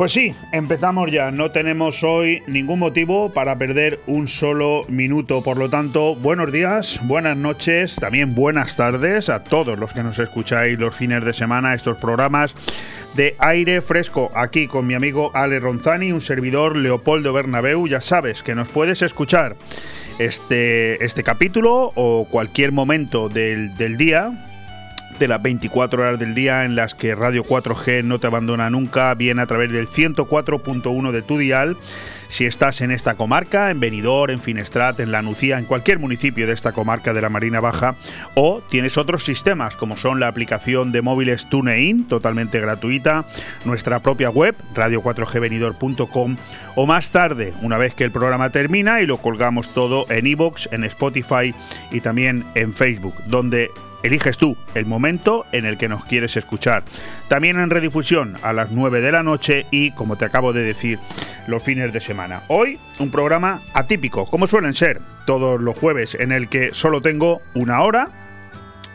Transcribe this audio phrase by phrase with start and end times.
[0.00, 1.30] Pues sí, empezamos ya.
[1.30, 5.42] No tenemos hoy ningún motivo para perder un solo minuto.
[5.42, 10.18] Por lo tanto, buenos días, buenas noches, también buenas tardes a todos los que nos
[10.18, 12.54] escucháis los fines de semana, estos programas
[13.14, 14.30] de aire fresco.
[14.34, 17.86] Aquí con mi amigo Ale Ronzani, un servidor Leopoldo Bernabeu.
[17.86, 19.56] Ya sabes que nos puedes escuchar
[20.18, 24.49] este, este capítulo o cualquier momento del, del día
[25.20, 29.14] de las 24 horas del día en las que Radio 4G no te abandona nunca,
[29.14, 31.76] viene a través del 104.1 de tu dial.
[32.30, 36.46] Si estás en esta comarca, en Benidorm, en Finestrat, en La Nucía, en cualquier municipio
[36.46, 37.96] de esta comarca de la Marina Baja,
[38.34, 43.26] o tienes otros sistemas como son la aplicación de móviles TuneIn, totalmente gratuita,
[43.64, 46.36] nuestra propia web, radio4gvenidor.com,
[46.76, 50.68] o más tarde, una vez que el programa termina y lo colgamos todo en iBox,
[50.72, 51.54] en Spotify
[51.90, 53.70] y también en Facebook, donde
[54.02, 56.82] Eliges tú el momento en el que nos quieres escuchar.
[57.28, 60.98] También en redifusión a las 9 de la noche y, como te acabo de decir,
[61.46, 62.42] los fines de semana.
[62.48, 67.42] Hoy un programa atípico, como suelen ser todos los jueves, en el que solo tengo
[67.54, 68.10] una hora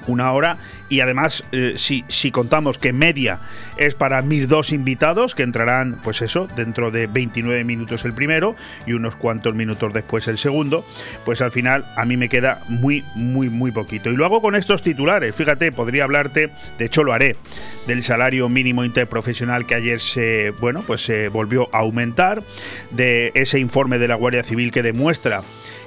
[0.08, 0.58] una hora.
[0.90, 3.40] Y además eh, si, si, contamos que media
[3.78, 8.56] es para mis dos invitados que entrarán pues eso dentro de 29 minutos el primero
[8.86, 10.86] y unos cuantos minutos después el segundo
[11.26, 14.12] pues al final a mí me queda muy muy muy poquito.
[14.12, 17.36] Y lo hago con estos titulares fíjate podría hablarte de hecho lo haré
[17.88, 22.44] del salario mínimo interprofesional que ayer se bueno pues se volvió a aumentar
[22.92, 25.42] de ese informe de la Guardia Civil que demuestra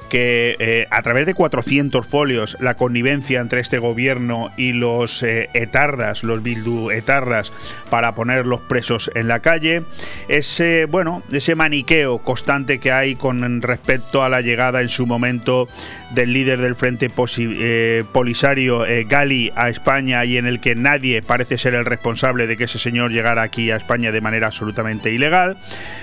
[0.09, 5.51] que eh, a través de 400 folios la connivencia entre este gobierno y los eh,
[5.55, 7.53] etarras, los bildu etarras,
[7.91, 9.83] para poner los presos en la calle,
[10.29, 15.69] ese, bueno, ese maniqueo constante que hay con respecto a la llegada en su momento
[16.11, 21.59] del líder del Frente eh, Polisario, Gali, a España y en el que nadie parece
[21.59, 25.57] ser el responsable de que ese señor llegara aquí a España de manera absolutamente ilegal,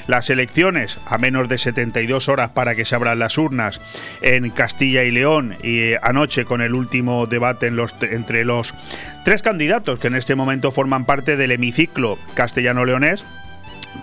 [0.08, 3.82] las elecciones a menos de 72 horas para que se abran las urnas,
[4.22, 8.74] en Castilla y León y eh, anoche con el último debate en los, entre los
[9.24, 13.26] tres candidatos que en este momento forman parte del hemiciclo castellano-leonés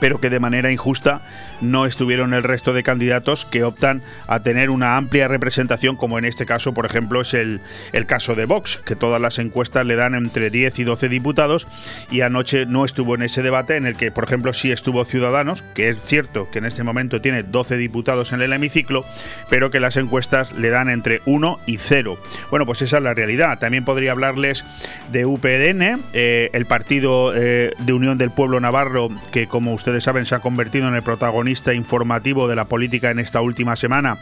[0.00, 1.22] pero que de manera injusta
[1.60, 6.24] no estuvieron el resto de candidatos que optan a tener una amplia representación, como en
[6.24, 7.60] este caso, por ejemplo, es el,
[7.92, 11.68] el caso de Vox, que todas las encuestas le dan entre 10 y 12 diputados,
[12.10, 15.62] y anoche no estuvo en ese debate en el que, por ejemplo, sí estuvo Ciudadanos,
[15.74, 19.04] que es cierto que en este momento tiene 12 diputados en el hemiciclo,
[19.48, 22.18] pero que las encuestas le dan entre 1 y 0.
[22.50, 23.58] Bueno, pues esa es la realidad.
[23.58, 24.64] También podría hablarles
[25.10, 30.26] de UPDN, eh, el partido eh, de Unión del Pueblo Navarro, que como ustedes saben,
[30.26, 34.18] se ha convertido en el protagonista informativo de la política en esta última semana,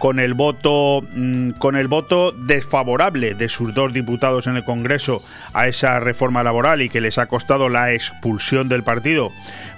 [0.00, 5.22] con el voto, mm, con el voto desfavorable de sus dos diputados en el Congreso
[5.52, 9.30] a esa reforma laboral y que les ha costado la expulsión del partido.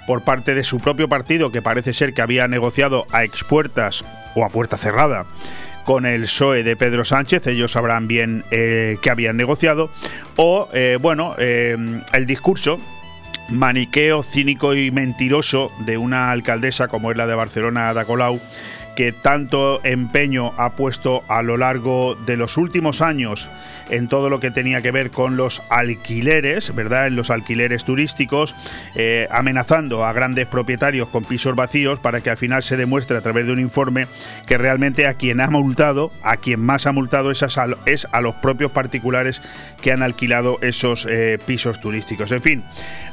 [0.07, 4.03] Por parte de su propio partido, que parece ser que había negociado a expuertas
[4.33, 5.27] o a puerta cerrada
[5.85, 9.91] con el PSOE de Pedro Sánchez, ellos sabrán bien eh, que habían negociado,
[10.37, 11.77] o eh, bueno, eh,
[12.13, 12.79] el discurso
[13.51, 18.39] maniqueo cínico y mentiroso de una alcaldesa como es la de Barcelona, Ada Colau,
[18.99, 23.49] que tanto empeño ha puesto a lo largo de los últimos años
[23.89, 27.07] en todo lo que tenía que ver con los alquileres, ¿verdad?
[27.07, 28.53] En los alquileres turísticos,
[28.95, 33.21] eh, amenazando a grandes propietarios con pisos vacíos para que al final se demuestre a
[33.21, 34.07] través de un informe
[34.45, 38.19] que realmente a quien ha multado, a quien más ha multado es a, es a
[38.19, 39.41] los propios particulares
[39.81, 42.33] que han alquilado esos eh, pisos turísticos.
[42.33, 42.63] En fin,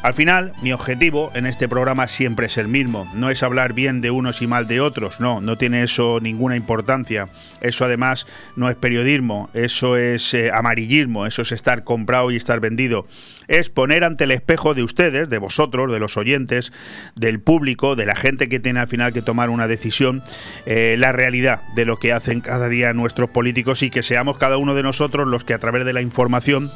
[0.02, 4.00] al final mi objetivo en este programa siempre es el mismo, no es hablar bien
[4.00, 7.28] de unos y mal de otros, no, no tiene eso ninguna importancia.
[7.60, 8.26] Eso además
[8.56, 13.06] no es periodismo, eso es eh, amarillismo, eso es estar comprado y estar vendido.
[13.48, 16.72] Es poner ante el espejo de ustedes, de vosotros, de los oyentes,
[17.14, 20.22] del público, de la gente que tiene al final que tomar una decisión,
[20.66, 24.56] eh, la realidad de lo que hacen cada día nuestros políticos y que seamos cada
[24.56, 26.70] uno de nosotros los que a través de la información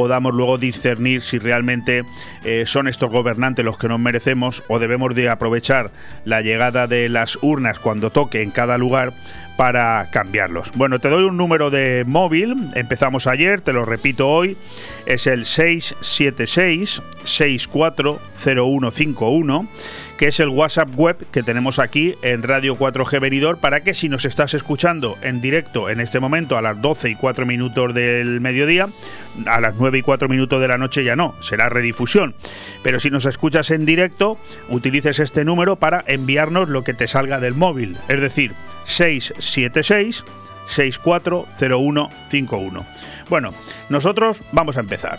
[0.00, 2.04] podamos luego discernir si realmente
[2.42, 5.90] eh, son estos gobernantes los que nos merecemos o debemos de aprovechar
[6.24, 9.12] la llegada de las urnas cuando toque en cada lugar
[9.58, 10.72] para cambiarlos.
[10.74, 14.56] Bueno, te doy un número de móvil, empezamos ayer, te lo repito hoy,
[15.04, 19.68] es el 676 640151
[20.20, 24.10] que es el WhatsApp web que tenemos aquí en Radio 4G Venidor, para que si
[24.10, 28.42] nos estás escuchando en directo en este momento a las 12 y 4 minutos del
[28.42, 28.90] mediodía,
[29.46, 32.34] a las 9 y 4 minutos de la noche ya no, será redifusión.
[32.82, 34.36] Pero si nos escuchas en directo,
[34.68, 38.52] utilices este número para enviarnos lo que te salga del móvil, es decir,
[38.84, 40.26] 676
[40.66, 42.86] 640151.
[43.30, 43.54] Bueno,
[43.88, 45.18] nosotros vamos a empezar.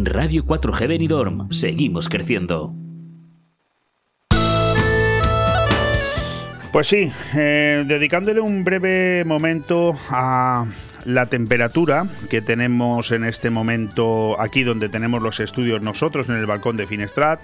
[0.00, 1.50] Radio 4G Benidorm.
[1.50, 2.72] Seguimos creciendo.
[6.70, 10.66] Pues sí, eh, dedicándole un breve momento a
[11.04, 16.46] la temperatura que tenemos en este momento aquí donde tenemos los estudios nosotros en el
[16.46, 17.40] balcón de Finestrat.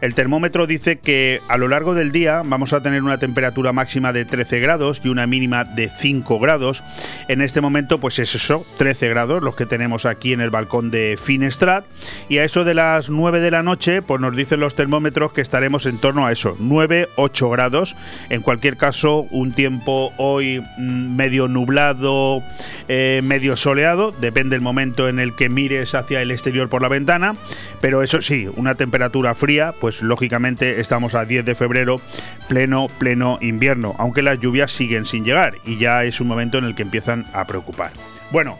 [0.00, 4.12] El termómetro dice que a lo largo del día vamos a tener una temperatura máxima
[4.12, 6.82] de 13 grados y una mínima de 5 grados.
[7.28, 10.90] En este momento pues es eso, 13 grados los que tenemos aquí en el balcón
[10.90, 11.84] de Finestrat
[12.28, 15.40] y a eso de las 9 de la noche pues nos dicen los termómetros que
[15.40, 17.96] estaremos en torno a eso, 9, 8 grados.
[18.30, 22.42] En cualquier caso, un tiempo hoy mm, medio nublado,
[22.88, 26.88] eh, medio soleado, depende del momento en el que mires hacia el exterior por la
[26.88, 27.36] ventana,
[27.80, 32.00] pero eso sí, una temperatura fría, pues lógicamente estamos a 10 de febrero,
[32.48, 36.64] pleno, pleno invierno, aunque las lluvias siguen sin llegar y ya es un momento en
[36.64, 37.90] el que empiezan a preocupar.
[38.32, 38.58] Bueno,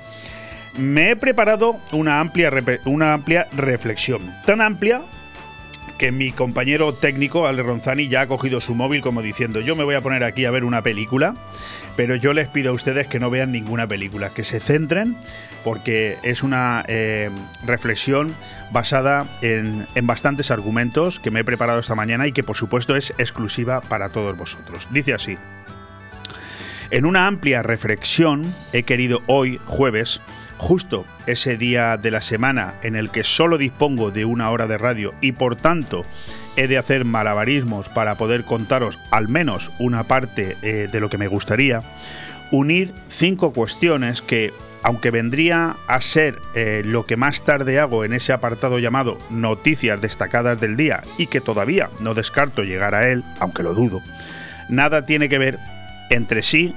[0.77, 2.53] me he preparado una amplia,
[2.85, 5.03] una amplia reflexión, tan amplia
[6.05, 9.85] que mi compañero técnico, Ale Ronzani, ya ha cogido su móvil como diciendo, yo me
[9.85, 11.35] voy a poner aquí a ver una película
[11.97, 15.17] pero yo les pido a ustedes que no vean ninguna película, que se centren
[15.63, 17.31] porque es una eh,
[17.65, 18.35] reflexión
[18.71, 22.97] basada en, en, bastantes argumentos que me he preparado esta mañana y que por supuesto
[22.97, 24.89] es exclusiva para todos vosotros.
[24.91, 25.39] Dice así,
[26.91, 30.21] en una amplia reflexión he querido hoy, jueves,
[30.65, 34.79] justo ese día de la semana en el que solo dispongo de una hora de
[34.79, 36.07] radio y por tanto
[36.57, 41.19] he de hacer malabarismos para poder contaros al menos una parte eh, de lo que
[41.19, 41.83] me gustaría,
[42.51, 48.15] unir cinco cuestiones que, aunque vendría a ser eh, lo que más tarde hago en
[48.15, 53.23] ese apartado llamado Noticias destacadas del día y que todavía no descarto llegar a él,
[53.39, 54.01] aunque lo dudo,
[54.71, 55.59] nada tiene que ver
[56.09, 56.75] entre sí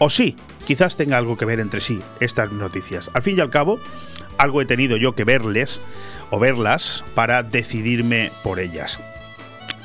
[0.00, 0.34] o sí,
[0.66, 3.10] quizás tenga algo que ver entre sí estas noticias.
[3.14, 3.80] Al fin y al cabo,
[4.38, 5.80] algo he tenido yo que verles
[6.30, 9.00] o verlas para decidirme por ellas.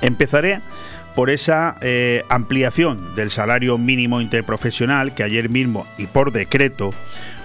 [0.02, 0.62] Empezaré
[1.16, 6.94] por esa eh, ampliación del salario mínimo interprofesional que ayer mismo y por decreto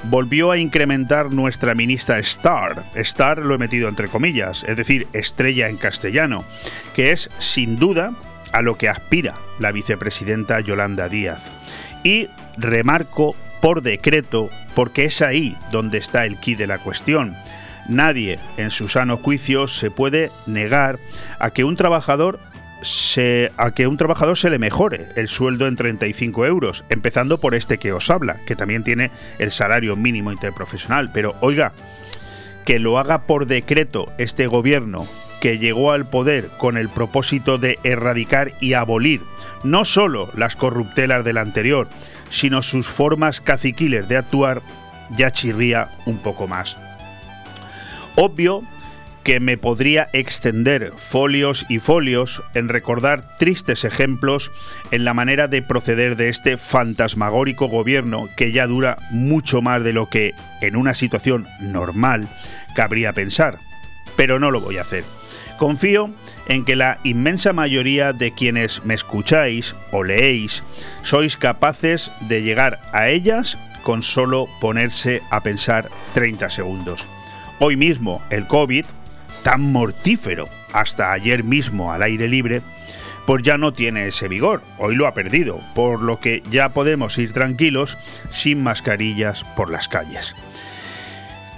[0.04, 2.84] volvió a incrementar nuestra ministra Star.
[2.94, 6.44] Star lo he metido entre comillas, es decir, estrella en castellano,
[6.94, 8.12] que es sin duda
[8.52, 11.44] a lo que aspira la vicepresidenta Yolanda Díaz.
[12.04, 17.36] Y remarco por decreto porque es ahí donde está el quid de la cuestión
[17.88, 20.98] Nadie en su sano juicio se puede negar
[21.38, 22.38] a que un trabajador
[22.82, 27.54] se, a que un trabajador se le mejore el sueldo en 35 euros, empezando por
[27.54, 31.10] este que os habla, que también tiene el salario mínimo interprofesional.
[31.12, 31.72] Pero oiga,
[32.64, 35.06] que lo haga por decreto este gobierno
[35.40, 39.22] que llegó al poder con el propósito de erradicar y abolir
[39.64, 41.88] no solo las corruptelas del anterior,
[42.32, 44.62] sino sus formas caciquiles de actuar,
[45.16, 46.78] ya chirría un poco más.
[48.16, 48.64] Obvio
[49.22, 54.50] que me podría extender folios y folios en recordar tristes ejemplos
[54.90, 59.92] en la manera de proceder de este fantasmagórico gobierno que ya dura mucho más de
[59.92, 62.28] lo que en una situación normal
[62.74, 63.60] cabría pensar.
[64.16, 65.04] Pero no lo voy a hacer.
[65.56, 66.10] Confío
[66.46, 70.62] en que la inmensa mayoría de quienes me escucháis o leéis
[71.02, 77.06] sois capaces de llegar a ellas con solo ponerse a pensar 30 segundos.
[77.58, 78.84] Hoy mismo el COVID,
[79.42, 82.62] tan mortífero hasta ayer mismo al aire libre,
[83.26, 87.18] pues ya no tiene ese vigor, hoy lo ha perdido, por lo que ya podemos
[87.18, 87.98] ir tranquilos
[88.30, 90.34] sin mascarillas por las calles.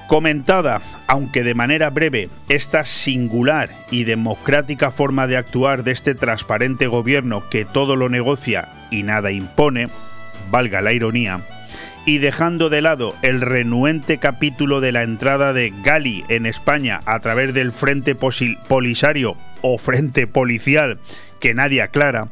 [0.07, 6.87] Comentada, aunque de manera breve, esta singular y democrática forma de actuar de este transparente
[6.87, 9.89] gobierno que todo lo negocia y nada impone,
[10.51, 11.41] valga la ironía,
[12.05, 17.19] y dejando de lado el renuente capítulo de la entrada de Gali en España a
[17.21, 20.99] través del Frente Polisario o Frente Policial
[21.41, 22.29] que nadie aclara,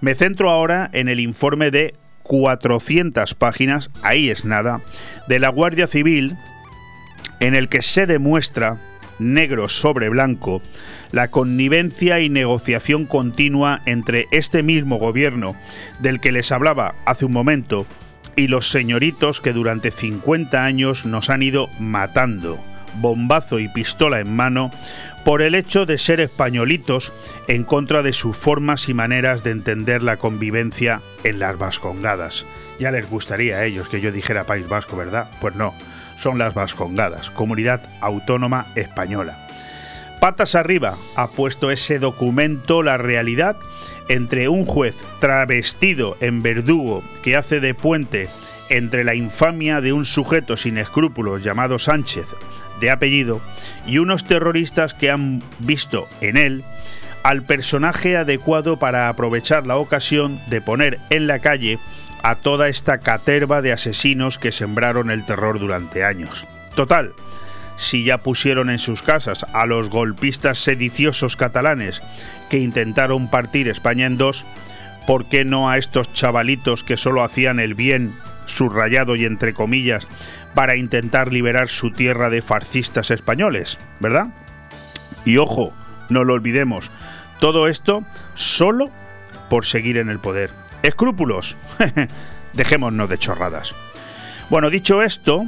[0.00, 4.80] me centro ahora en el informe de 400 páginas, ahí es nada,
[5.26, 6.36] de la Guardia Civil,
[7.40, 8.78] en el que se demuestra,
[9.18, 10.62] negro sobre blanco,
[11.10, 15.56] la connivencia y negociación continua entre este mismo gobierno
[15.98, 17.86] del que les hablaba hace un momento,
[18.36, 22.62] y los señoritos que durante 50 años nos han ido matando,
[23.00, 24.70] bombazo y pistola en mano
[25.24, 27.12] por el hecho de ser españolitos
[27.48, 32.46] en contra de sus formas y maneras de entender la convivencia en las vascongadas.
[32.78, 35.28] Ya les gustaría a ellos que yo dijera País Vasco, ¿verdad?
[35.40, 35.74] Pues no,
[36.18, 39.46] son las vascongadas, comunidad autónoma española.
[40.20, 43.56] Patas arriba ha puesto ese documento la realidad
[44.08, 48.28] entre un juez travestido en verdugo que hace de puente
[48.68, 52.26] entre la infamia de un sujeto sin escrúpulos llamado Sánchez,
[52.80, 53.40] de apellido,
[53.86, 56.64] y unos terroristas que han visto en él
[57.22, 61.78] al personaje adecuado para aprovechar la ocasión de poner en la calle
[62.28, 66.46] a toda esta caterva de asesinos que sembraron el terror durante años.
[66.74, 67.14] Total,
[67.78, 72.02] si ya pusieron en sus casas a los golpistas sediciosos catalanes
[72.50, 74.44] que intentaron partir España en dos,
[75.06, 78.12] ¿por qué no a estos chavalitos que solo hacían el bien,
[78.44, 80.06] subrayado y entre comillas,
[80.54, 84.26] para intentar liberar su tierra de fascistas españoles, ¿verdad?
[85.24, 85.72] Y ojo,
[86.10, 86.90] no lo olvidemos,
[87.40, 88.04] todo esto
[88.34, 88.90] solo
[89.48, 90.50] por seguir en el poder.
[90.82, 91.56] ¿Escrúpulos?
[92.52, 93.74] Dejémonos de chorradas.
[94.50, 95.44] Bueno, dicho esto,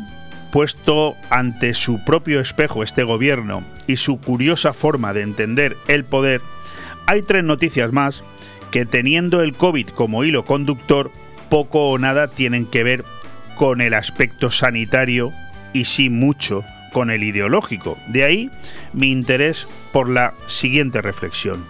[0.50, 6.42] puesto ante su propio espejo este gobierno y su curiosa forma de entender el poder,
[7.06, 8.22] hay tres noticias más
[8.70, 11.10] que teniendo el COVID como hilo conductor,
[11.48, 13.04] poco o nada tienen que ver
[13.56, 15.32] con el aspecto sanitario
[15.72, 17.98] y sí mucho con el ideológico.
[18.08, 18.50] De ahí
[18.92, 21.64] mi interés por la siguiente reflexión.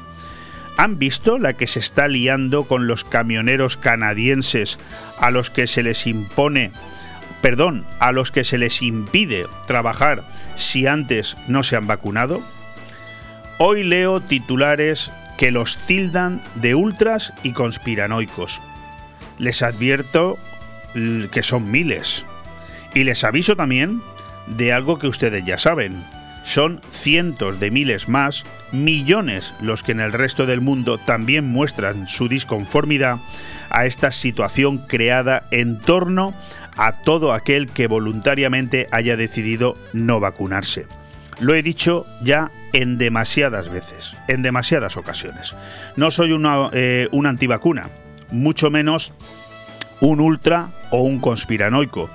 [0.81, 4.79] ¿Han visto la que se está liando con los camioneros canadienses
[5.19, 6.73] a los que se les impone,
[7.43, 12.41] perdón, a los que se les impide trabajar si antes no se han vacunado?
[13.59, 18.63] Hoy leo titulares que los tildan de ultras y conspiranoicos.
[19.39, 20.39] Les advierto
[21.31, 22.25] que son miles.
[22.95, 24.01] Y les aviso también
[24.47, 26.03] de algo que ustedes ya saben.
[26.51, 28.43] Son cientos de miles más,
[28.73, 33.21] millones los que en el resto del mundo también muestran su disconformidad
[33.71, 36.35] a esta situación creada en torno
[36.77, 40.87] a todo aquel que voluntariamente haya decidido no vacunarse.
[41.39, 45.55] Lo he dicho ya en demasiadas veces, en demasiadas ocasiones.
[45.95, 47.91] No soy una, eh, una antivacuna,
[48.33, 49.13] mucho menos
[50.01, 52.11] un ultra o un conspiranoico.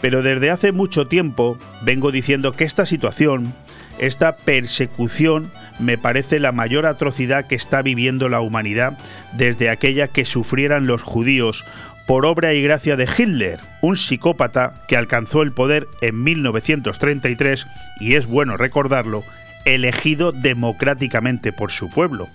[0.00, 3.54] Pero desde hace mucho tiempo vengo diciendo que esta situación,
[3.98, 8.98] esta persecución, me parece la mayor atrocidad que está viviendo la humanidad
[9.32, 11.64] desde aquella que sufrieran los judíos
[12.06, 17.66] por obra y gracia de Hitler, un psicópata que alcanzó el poder en 1933
[18.00, 19.24] y es bueno recordarlo,
[19.64, 22.28] elegido democráticamente por su pueblo.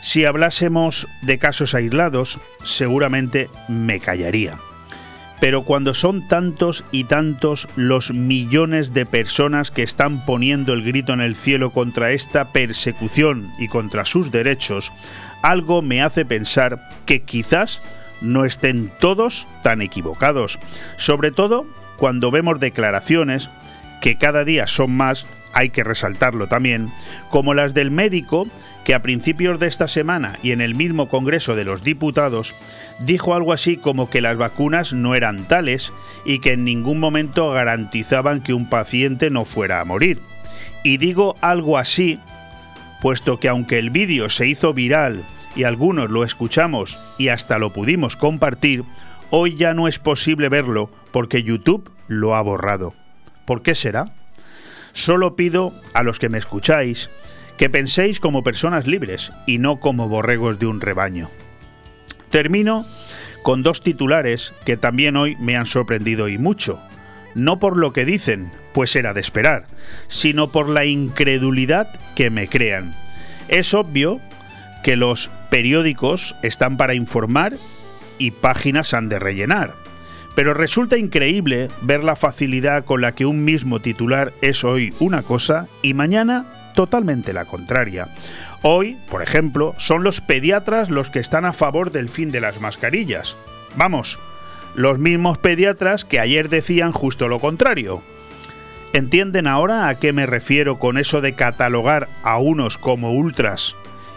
[0.00, 4.56] Si hablásemos de casos aislados, seguramente me callaría.
[5.40, 11.12] Pero cuando son tantos y tantos los millones de personas que están poniendo el grito
[11.12, 14.92] en el cielo contra esta persecución y contra sus derechos,
[15.42, 17.82] algo me hace pensar que quizás
[18.20, 20.58] no estén todos tan equivocados,
[20.96, 21.66] sobre todo
[21.96, 23.50] cuando vemos declaraciones
[24.00, 26.92] que cada día son más, hay que resaltarlo también,
[27.30, 28.46] como las del médico
[28.86, 32.54] que a principios de esta semana y en el mismo Congreso de los Diputados
[33.00, 35.92] dijo algo así como que las vacunas no eran tales
[36.24, 40.20] y que en ningún momento garantizaban que un paciente no fuera a morir.
[40.84, 42.20] Y digo algo así,
[43.02, 45.24] puesto que aunque el vídeo se hizo viral
[45.56, 48.84] y algunos lo escuchamos y hasta lo pudimos compartir,
[49.30, 52.94] hoy ya no es posible verlo porque YouTube lo ha borrado.
[53.46, 54.14] ¿Por qué será?
[54.92, 57.10] Solo pido a los que me escucháis
[57.58, 61.30] que penséis como personas libres y no como borregos de un rebaño.
[62.30, 62.86] Termino
[63.42, 66.80] con dos titulares que también hoy me han sorprendido y mucho.
[67.34, 69.66] No por lo que dicen, pues era de esperar,
[70.08, 72.94] sino por la incredulidad que me crean.
[73.48, 74.20] Es obvio
[74.82, 77.56] que los periódicos están para informar
[78.18, 79.74] y páginas han de rellenar.
[80.34, 85.22] Pero resulta increíble ver la facilidad con la que un mismo titular es hoy una
[85.22, 88.08] cosa y mañana totalmente la contraria.
[88.62, 92.60] Hoy, por ejemplo, son los pediatras los que están a favor del fin de las
[92.60, 93.36] mascarillas.
[93.74, 94.20] Vamos,
[94.76, 98.04] los mismos pediatras que ayer decían justo lo contrario.
[98.92, 103.74] ¿Entienden ahora a qué me refiero con eso de catalogar a unos como ultras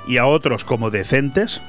[0.08, 1.62] y a otros como decentes?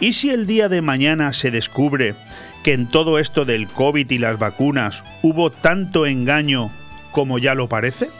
[0.00, 2.14] ¿Y si el día de mañana se descubre
[2.62, 6.70] que en todo esto del COVID y las vacunas hubo tanto engaño
[7.12, 8.10] como ya lo parece?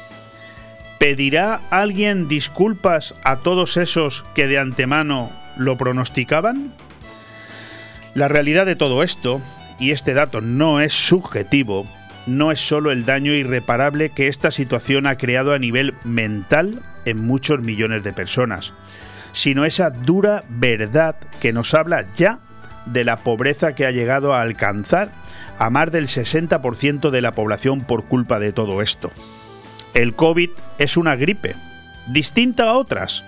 [1.05, 6.73] ¿Pedirá alguien disculpas a todos esos que de antemano lo pronosticaban?
[8.15, 9.43] La realidad de todo esto,
[9.79, 11.87] y este dato no es subjetivo,
[12.27, 17.19] no es solo el daño irreparable que esta situación ha creado a nivel mental en
[17.19, 18.73] muchos millones de personas,
[19.33, 22.39] sino esa dura verdad que nos habla ya
[22.87, 25.11] de la pobreza que ha llegado a alcanzar
[25.59, 29.13] a más del 60% de la población por culpa de todo esto.
[29.95, 31.55] El COVID es una gripe,
[32.09, 33.25] distinta a otras,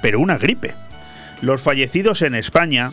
[0.00, 0.72] pero una gripe.
[1.40, 2.92] Los fallecidos en España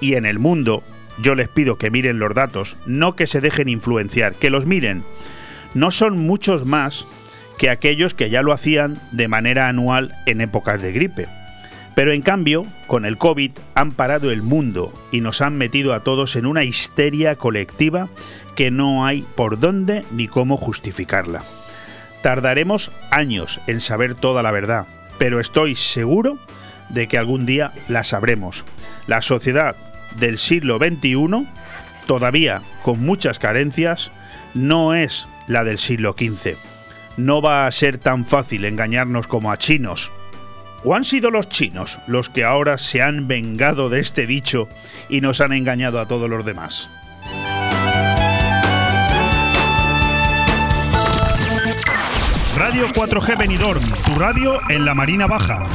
[0.00, 0.82] y en el mundo,
[1.18, 5.04] yo les pido que miren los datos, no que se dejen influenciar, que los miren.
[5.74, 7.06] No son muchos más
[7.58, 11.28] que aquellos que ya lo hacían de manera anual en épocas de gripe.
[11.94, 16.00] Pero en cambio, con el COVID han parado el mundo y nos han metido a
[16.00, 18.08] todos en una histeria colectiva
[18.56, 21.44] que no hay por dónde ni cómo justificarla.
[22.24, 24.86] Tardaremos años en saber toda la verdad,
[25.18, 26.38] pero estoy seguro
[26.88, 28.64] de que algún día la sabremos.
[29.06, 29.76] La sociedad
[30.16, 31.46] del siglo XXI,
[32.06, 34.10] todavía con muchas carencias,
[34.54, 36.56] no es la del siglo XV.
[37.18, 40.10] No va a ser tan fácil engañarnos como a chinos
[40.82, 44.66] ¿O han sido los chinos los que ahora se han vengado de este dicho
[45.10, 46.88] y nos han engañado a todos los demás?
[52.56, 55.66] Radio 4G Benidorm, tu radio en la Marina Baja.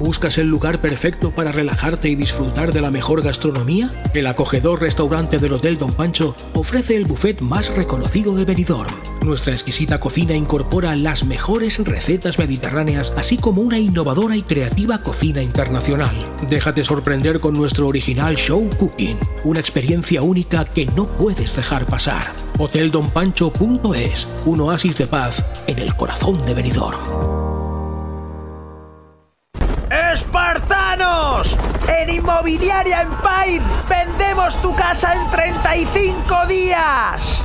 [0.00, 3.88] ¿Buscas el lugar perfecto para relajarte y disfrutar de la mejor gastronomía?
[4.14, 8.92] El acogedor restaurante del Hotel Don Pancho ofrece el buffet más reconocido de Benidorm.
[9.22, 15.40] Nuestra exquisita cocina incorpora las mejores recetas mediterráneas, así como una innovadora y creativa cocina
[15.40, 16.16] internacional.
[16.50, 22.43] Déjate sorprender con nuestro original show cooking, una experiencia única que no puedes dejar pasar.
[22.58, 26.98] HotelDonPancho.es, un oasis de paz en el corazón de Benidorm.
[30.12, 31.56] ¡Espartanos!
[31.88, 37.44] En Inmobiliaria Empire vendemos tu casa en 35 días.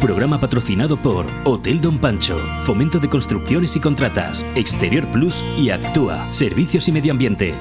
[0.00, 6.30] Programa patrocinado por Hotel Don Pancho, Fomento de Construcciones y Contratas, Exterior Plus y Actúa,
[6.32, 7.54] Servicios y Medio Ambiente.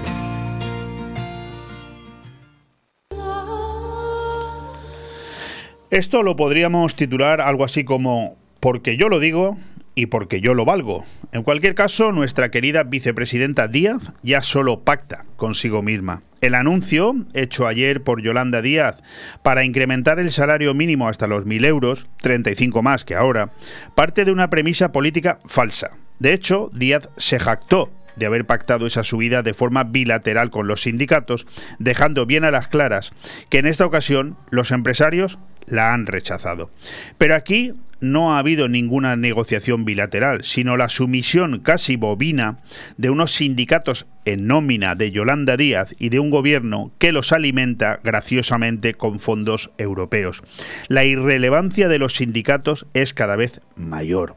[5.89, 9.57] Esto lo podríamos titular algo así como Porque yo lo digo
[9.95, 11.05] y porque yo lo valgo.
[11.31, 16.21] En cualquier caso, nuestra querida vicepresidenta Díaz ya solo pacta consigo misma.
[16.41, 18.97] El anuncio, hecho ayer por Yolanda Díaz,
[19.41, 23.51] para incrementar el salario mínimo hasta los 1.000 euros, 35 más que ahora,
[23.95, 25.91] parte de una premisa política falsa.
[26.19, 30.83] De hecho, Díaz se jactó de haber pactado esa subida de forma bilateral con los
[30.83, 31.47] sindicatos,
[31.79, 33.11] dejando bien a las claras
[33.49, 36.69] que en esta ocasión los empresarios la han rechazado.
[37.17, 42.59] Pero aquí no ha habido ninguna negociación bilateral, sino la sumisión casi bobina
[42.97, 47.99] de unos sindicatos en nómina de Yolanda Díaz y de un gobierno que los alimenta
[48.03, 50.43] graciosamente con fondos europeos.
[50.87, 54.35] La irrelevancia de los sindicatos es cada vez mayor.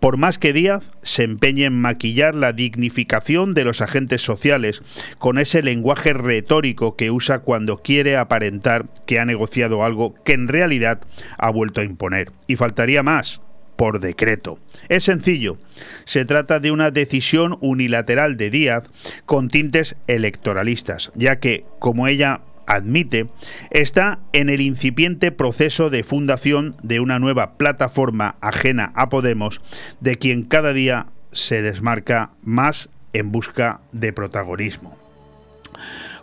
[0.00, 4.82] Por más que Díaz se empeñe en maquillar la dignificación de los agentes sociales
[5.18, 10.48] con ese lenguaje retórico que usa cuando quiere aparentar que ha negociado algo que en
[10.48, 11.00] realidad
[11.38, 12.32] ha vuelto a imponer.
[12.46, 13.40] Y faltaría más
[13.76, 14.58] por decreto.
[14.88, 15.58] Es sencillo,
[16.04, 18.90] se trata de una decisión unilateral de Díaz
[19.24, 23.26] con tintes electoralistas, ya que, como ella admite,
[23.70, 29.60] está en el incipiente proceso de fundación de una nueva plataforma ajena a Podemos,
[30.00, 34.96] de quien cada día se desmarca más en busca de protagonismo.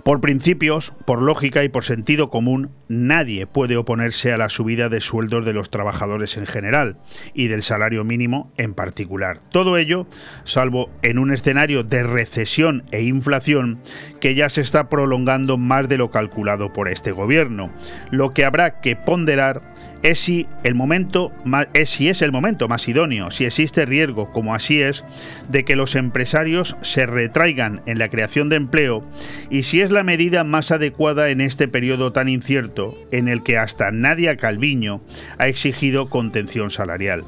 [0.03, 4.99] Por principios, por lógica y por sentido común, nadie puede oponerse a la subida de
[4.99, 6.97] sueldos de los trabajadores en general
[7.33, 9.39] y del salario mínimo en particular.
[9.49, 10.05] Todo ello,
[10.43, 13.79] salvo en un escenario de recesión e inflación
[14.19, 17.71] que ya se está prolongando más de lo calculado por este gobierno.
[18.11, 19.72] Lo que habrá que ponderar
[20.03, 21.31] es si el momento
[21.73, 25.03] es si es el momento más idóneo, si existe riesgo, como así es,
[25.49, 29.03] de que los empresarios se retraigan en la creación de empleo
[29.49, 33.57] y si es la medida más adecuada en este periodo tan incierto en el que
[33.57, 35.01] hasta Nadia Calviño
[35.37, 37.23] ha exigido contención salarial.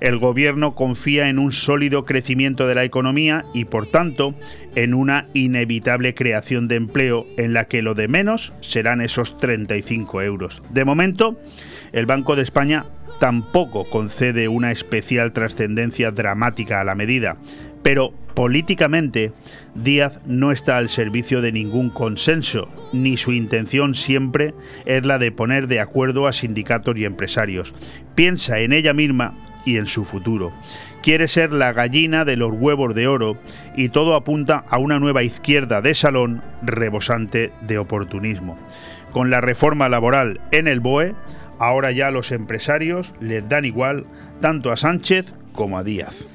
[0.00, 4.34] El gobierno confía en un sólido crecimiento de la economía y, por tanto,
[4.74, 10.22] en una inevitable creación de empleo en la que lo de menos serán esos 35
[10.22, 10.62] euros.
[10.70, 11.40] De momento,
[11.92, 12.84] el Banco de España
[13.18, 17.36] tampoco concede una especial trascendencia dramática a la medida,
[17.82, 19.32] pero políticamente
[19.74, 24.54] Díaz no está al servicio de ningún consenso, ni su intención siempre
[24.86, 27.74] es la de poner de acuerdo a sindicatos y empresarios.
[28.14, 30.52] Piensa en ella misma y en su futuro.
[31.02, 33.36] Quiere ser la gallina de los huevos de oro
[33.76, 38.58] y todo apunta a una nueva izquierda de salón rebosante de oportunismo.
[39.12, 41.14] Con la reforma laboral en el BOE,
[41.58, 44.06] Ahora ya los empresarios les dan igual
[44.40, 46.28] tanto a Sánchez como a Díaz.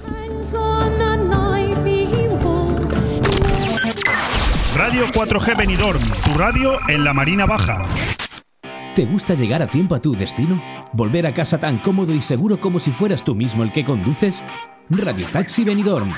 [4.76, 7.86] Radio 4G Benidorm, tu radio en la Marina Baja.
[8.96, 10.62] ¿Te gusta llegar a tiempo a tu destino?
[10.92, 14.44] ¿Volver a casa tan cómodo y seguro como si fueras tú mismo el que conduces?
[14.90, 16.14] Radio Taxi Benidorm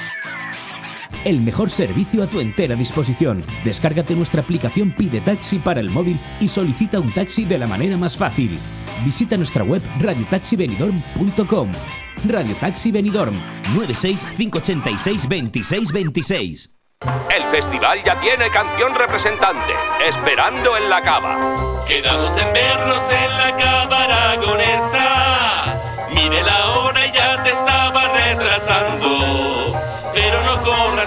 [1.25, 3.43] el mejor servicio a tu entera disposición.
[3.63, 7.97] Descárgate nuestra aplicación Pide Taxi para el móvil y solicita un taxi de la manera
[7.97, 8.57] más fácil.
[9.03, 11.69] Visita nuestra web radiotaxibenidorm.com.
[12.27, 13.35] Radio Taxi Benidorm
[13.75, 16.69] 96 586 2626.
[17.35, 19.73] El festival ya tiene canción representante,
[20.07, 21.83] Esperando en la Cava.
[21.85, 25.79] Quedamos en vernos en la Cava aragonesa.
[26.13, 29.22] Mire la hora y ya te estaba retrasando.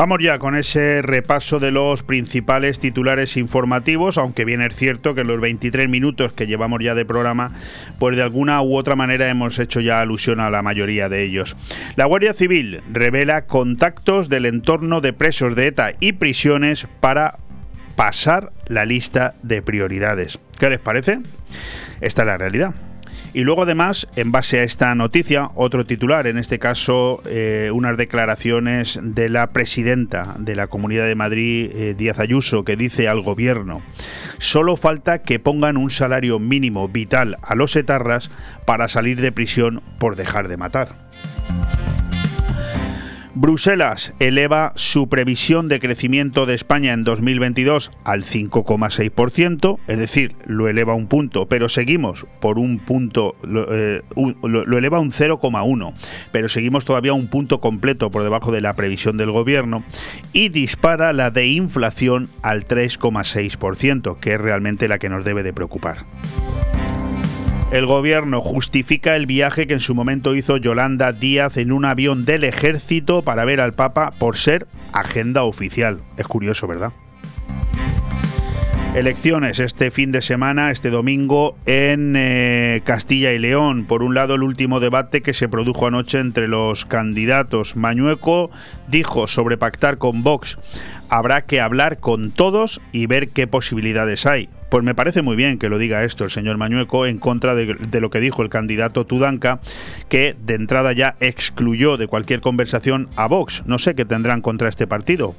[0.00, 5.20] Vamos ya con ese repaso de los principales titulares informativos, aunque bien es cierto que
[5.20, 7.52] en los 23 minutos que llevamos ya de programa,
[7.98, 11.54] pues de alguna u otra manera hemos hecho ya alusión a la mayoría de ellos.
[11.96, 17.36] La Guardia Civil revela contactos del entorno de presos de ETA y prisiones para
[17.94, 20.38] pasar la lista de prioridades.
[20.58, 21.18] ¿Qué les parece?
[22.00, 22.72] Esta es la realidad.
[23.32, 27.96] Y luego además, en base a esta noticia, otro titular, en este caso eh, unas
[27.96, 33.20] declaraciones de la presidenta de la Comunidad de Madrid, eh, Díaz Ayuso, que dice al
[33.22, 33.82] gobierno,
[34.38, 38.30] solo falta que pongan un salario mínimo vital a los etarras
[38.64, 41.10] para salir de prisión por dejar de matar.
[43.34, 50.68] Bruselas eleva su previsión de crecimiento de España en 2022 al 5,6%, es decir, lo
[50.68, 54.02] eleva un punto, pero seguimos por un punto, lo, eh,
[54.76, 55.94] eleva un 0,1,
[56.32, 59.84] pero seguimos todavía un punto completo por debajo de la previsión del gobierno
[60.32, 65.52] y dispara la de inflación al 3,6%, que es realmente la que nos debe de
[65.52, 66.06] preocupar.
[67.70, 72.24] El gobierno justifica el viaje que en su momento hizo Yolanda Díaz en un avión
[72.24, 76.00] del ejército para ver al Papa por ser agenda oficial.
[76.16, 76.92] Es curioso, ¿verdad?
[78.92, 83.84] Elecciones este fin de semana, este domingo, en eh, Castilla y León.
[83.84, 87.76] Por un lado, el último debate que se produjo anoche entre los candidatos.
[87.76, 88.50] Mañueco
[88.88, 90.58] dijo sobre pactar con Vox,
[91.08, 94.48] habrá que hablar con todos y ver qué posibilidades hay.
[94.70, 98.00] Pues me parece muy bien que lo diga esto el señor Mañueco en contra de,
[98.00, 99.60] lo que dijo el candidato Tudanca,
[100.08, 103.64] que de entrada ya excluyó de cualquier conversación a Vox.
[103.66, 105.34] No sé qué tendrán contra este partido.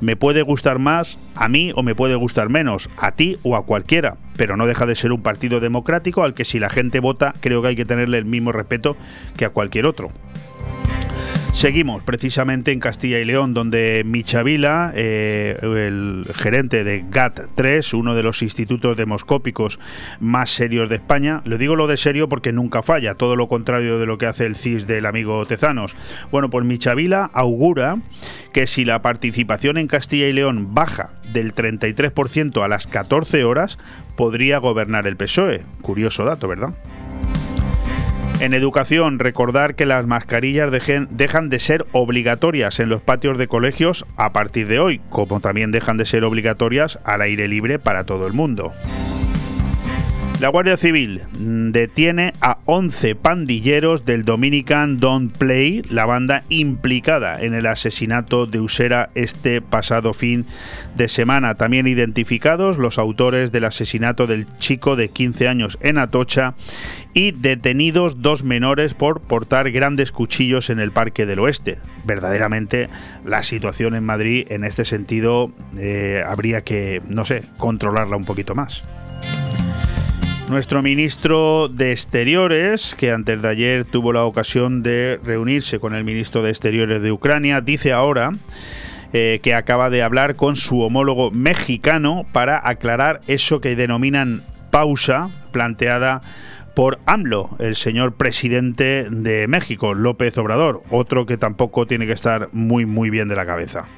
[0.00, 3.64] Me puede gustar más a mí o me puede gustar menos, a ti o a
[3.64, 7.34] cualquiera, pero no deja de ser un partido democrático al que si la gente vota
[7.38, 8.96] creo que hay que tenerle el mismo respeto
[9.36, 10.08] que a cualquier otro.
[11.52, 18.22] Seguimos precisamente en Castilla y León, donde Michavila, eh, el gerente de GAT3, uno de
[18.22, 19.78] los institutos demoscópicos
[20.18, 23.98] más serios de España, lo digo lo de serio porque nunca falla, todo lo contrario
[23.98, 25.94] de lo que hace el CIS del amigo Tezanos.
[26.32, 27.98] Bueno, pues Michavila augura
[28.54, 33.78] que si la participación en Castilla y León baja del 33% a las 14 horas,
[34.16, 35.62] podría gobernar el PSOE.
[35.82, 36.74] Curioso dato, ¿verdad?
[38.42, 44.04] En educación, recordar que las mascarillas dejan de ser obligatorias en los patios de colegios
[44.16, 48.26] a partir de hoy, como también dejan de ser obligatorias al aire libre para todo
[48.26, 48.72] el mundo.
[50.42, 57.40] La Guardia Civil mm, detiene a 11 pandilleros del Dominican Don't Play, la banda implicada
[57.40, 60.44] en el asesinato de Usera este pasado fin
[60.96, 61.54] de semana.
[61.54, 66.54] También identificados los autores del asesinato del chico de 15 años en Atocha
[67.14, 71.78] y detenidos dos menores por portar grandes cuchillos en el Parque del Oeste.
[72.02, 72.88] Verdaderamente
[73.24, 78.56] la situación en Madrid en este sentido eh, habría que, no sé, controlarla un poquito
[78.56, 78.82] más.
[80.52, 86.04] Nuestro ministro de Exteriores, que antes de ayer tuvo la ocasión de reunirse con el
[86.04, 88.32] ministro de Exteriores de Ucrania, dice ahora
[89.14, 95.30] eh, que acaba de hablar con su homólogo mexicano para aclarar eso que denominan pausa
[95.52, 96.20] planteada
[96.74, 102.48] por AMLO, el señor presidente de México, López Obrador, otro que tampoco tiene que estar
[102.52, 103.88] muy muy bien de la cabeza.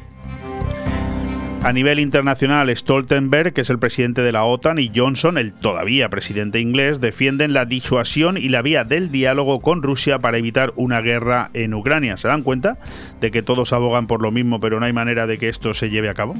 [1.64, 6.10] A nivel internacional, Stoltenberg, que es el presidente de la OTAN, y Johnson, el todavía
[6.10, 11.00] presidente inglés, defienden la disuasión y la vía del diálogo con Rusia para evitar una
[11.00, 12.18] guerra en Ucrania.
[12.18, 12.76] ¿Se dan cuenta
[13.22, 15.88] de que todos abogan por lo mismo, pero no hay manera de que esto se
[15.88, 16.34] lleve a cabo?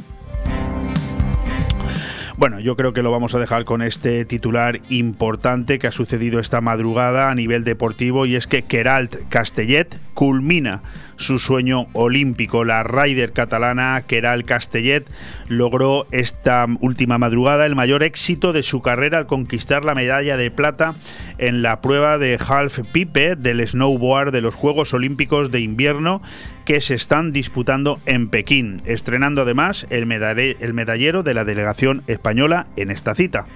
[2.37, 6.41] Bueno, yo creo que lo vamos a dejar con este titular importante que ha sucedido
[6.41, 10.83] esta madrugada a nivel deportivo y es que Keralt Castellet culmina
[11.17, 12.65] su sueño olímpico.
[12.65, 15.07] La rider catalana Keral Castellet
[15.49, 20.51] logró esta última madrugada el mayor éxito de su carrera al conquistar la medalla de
[20.51, 20.95] plata
[21.39, 26.23] en la prueba de half pipe del snowboard de los Juegos Olímpicos de Invierno
[26.65, 32.67] que se están disputando en Pekín, estrenando además el, el medallero de la delegación española
[32.77, 33.47] en esta cita.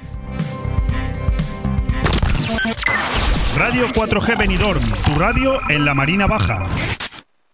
[3.57, 6.65] Radio 4G Benidorm, tu radio en la Marina Baja.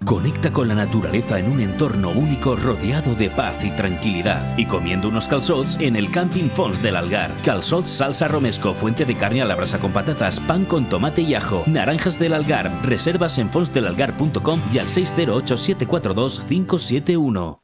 [0.04, 5.08] Conecta con la naturaleza en un entorno único rodeado de paz y tranquilidad y comiendo
[5.08, 7.34] unos calzots en el Camping Fons del Algar.
[7.42, 11.34] Calzots salsa romesco, fuente de carne a la brasa con patatas, pan con tomate y
[11.34, 12.70] ajo, naranjas del Algar.
[12.84, 17.63] Reservas en fonsdelalgar.com y al 608 742 571.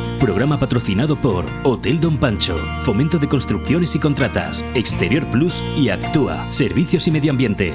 [0.21, 6.51] Programa patrocinado por Hotel Don Pancho, Fomento de Construcciones y Contratas, Exterior Plus y Actúa,
[6.51, 7.73] Servicios y Medio Ambiente.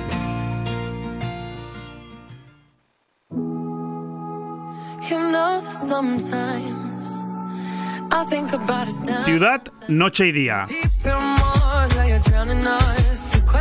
[9.24, 10.66] Ciudad, noche y día.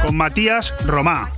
[0.03, 1.31] Con Matías Romá.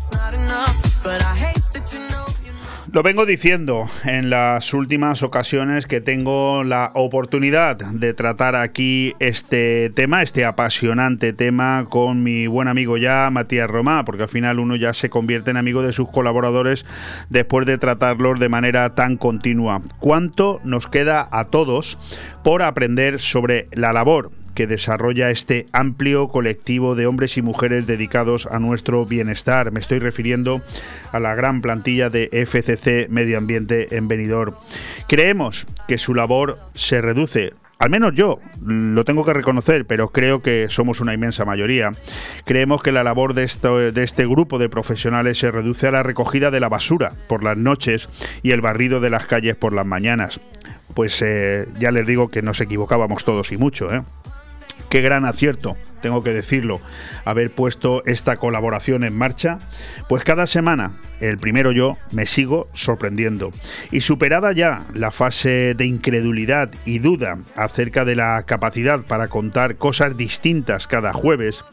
[2.97, 9.91] Lo vengo diciendo en las últimas ocasiones que tengo la oportunidad de tratar aquí este
[9.91, 14.75] tema, este apasionante tema con mi buen amigo ya, Matías Romá, porque al final uno
[14.75, 16.87] ya se convierte en amigo de sus colaboradores
[17.29, 19.83] después de tratarlos de manera tan continua.
[19.99, 21.99] ¿Cuánto nos queda a todos
[22.43, 28.47] por aprender sobre la labor que desarrolla este amplio colectivo de hombres y mujeres dedicados
[28.47, 29.71] a nuestro bienestar.
[29.71, 30.63] Me estoy refiriendo
[31.11, 34.55] a la gran plantilla de FCC Medio Ambiente en Benidorm.
[35.07, 40.41] Creemos que su labor se reduce al menos yo, lo tengo que reconocer, pero creo
[40.41, 41.91] que somos una inmensa mayoría.
[42.43, 46.59] Creemos que la labor de, este grupo de profesionales se reduce a la recogida de
[46.59, 48.09] la basura por las noches
[48.41, 50.39] y el barrido de las calles por las mañanas.
[50.95, 53.93] Pues eh, ya les digo que nos equivocábamos todos y mucho.
[53.93, 54.01] ¿eh?
[54.89, 56.79] Qué gran acierto tengo que decirlo,
[57.25, 59.59] haber puesto esta colaboración en marcha,
[60.07, 63.51] pues cada semana el primero yo, me sigo sorprendiendo.
[63.91, 69.75] Y superada ya la fase de incredulidad y duda acerca de la capacidad para contar
[69.75, 71.63] cosas distintas cada jueves,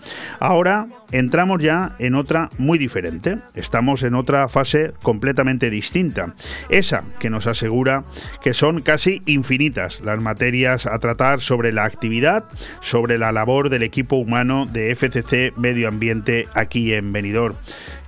[0.41, 3.39] ahora entramos ya en otra muy diferente.
[3.55, 6.35] Estamos en otra fase completamente distinta.
[6.69, 8.05] Esa que nos asegura
[8.43, 12.45] que son casi infinitas las materias a tratar sobre la actividad,
[12.81, 17.55] sobre la labor del equipo humano de FCC Medio Ambiente aquí en Benidorm.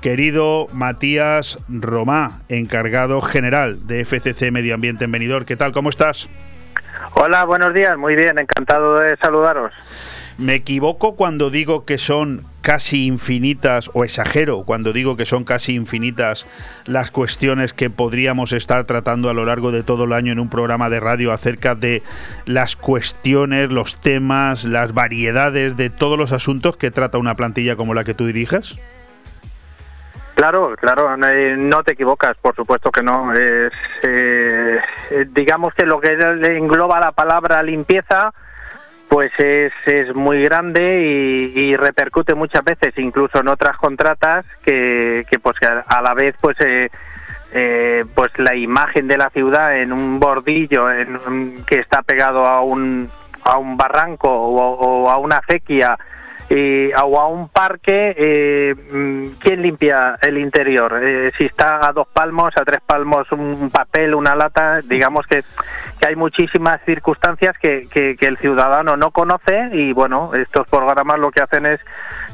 [0.00, 1.25] Querido Matías
[1.68, 5.72] Romá, encargado general de FCC Medio Ambiente en Benidorm, ¿qué tal?
[5.72, 6.28] ¿Cómo estás?
[7.14, 9.72] Hola, buenos días, muy bien, encantado de saludaros.
[10.38, 15.74] ¿Me equivoco cuando digo que son casi infinitas, o exagero cuando digo que son casi
[15.74, 16.46] infinitas
[16.84, 20.50] las cuestiones que podríamos estar tratando a lo largo de todo el año en un
[20.50, 22.02] programa de radio acerca de
[22.44, 27.94] las cuestiones, los temas, las variedades de todos los asuntos que trata una plantilla como
[27.94, 28.76] la que tú diriges?
[30.36, 33.32] Claro, claro, no te equivocas, por supuesto que no.
[33.32, 33.72] Es,
[34.02, 34.78] eh,
[35.30, 38.34] digamos que lo que engloba la palabra limpieza,
[39.08, 41.00] pues es, es muy grande
[41.54, 46.60] y, repercute muchas veces, incluso en otras contratas, que, que pues a, la vez pues
[46.60, 46.90] eh,
[47.52, 52.60] eh, pues la imagen de la ciudad en un bordillo en, que está pegado a
[52.60, 53.08] un
[53.42, 55.96] a un barranco o a una acequia
[56.48, 61.00] y, o a un parque, eh, mm, ¿quién limpia el interior?
[61.02, 65.42] Eh, si está a dos palmos, a tres palmos, un papel, una lata, digamos que,
[65.98, 71.30] que hay muchísimas circunstancias que, que, el ciudadano no conoce y bueno, estos programas lo
[71.30, 71.80] que hacen es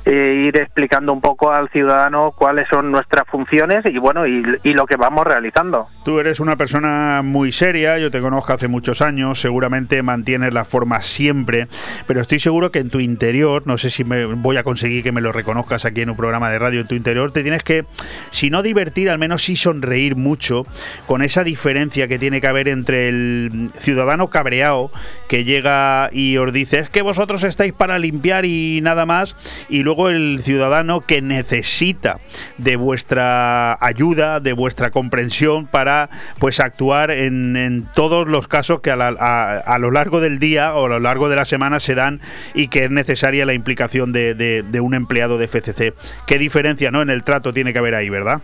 [0.06, 4.72] eh, ir explicando un poco al ciudadano cuáles son nuestras funciones y bueno, y, y
[4.72, 5.88] lo que vamos realizando.
[6.04, 10.64] Tú eres una persona muy seria, yo te conozco hace muchos años, seguramente mantienes la
[10.64, 11.68] forma siempre,
[12.06, 15.12] pero estoy seguro que en tu interior, no sé si me voy a conseguir que
[15.12, 17.84] me lo reconozcas aquí en un programa de radio en tu interior, te tienes que,
[18.30, 20.66] si no divertir, al menos sí sonreír mucho
[21.06, 24.90] con esa diferencia que tiene que haber entre el ciudadano cabreado
[25.28, 29.36] que llega y os dice es que vosotros estáis para limpiar y nada más,
[29.68, 32.18] y luego el ciudadano que necesita
[32.58, 38.96] de vuestra ayuda, de vuestra comprensión para pues actuar en, todos los casos que a,
[38.96, 42.20] a lo largo del día o a lo largo de la semana se dan
[42.54, 45.94] y que es necesaria la implicación de, un empleado de FCC.
[46.26, 48.40] ¿Qué diferencia no en el trato tiene que haber ahí, verdad?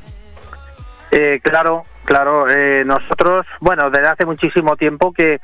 [1.10, 2.48] Eh, claro, claro.
[2.48, 5.40] Eh, nosotros, bueno, desde hace muchísimo tiempo que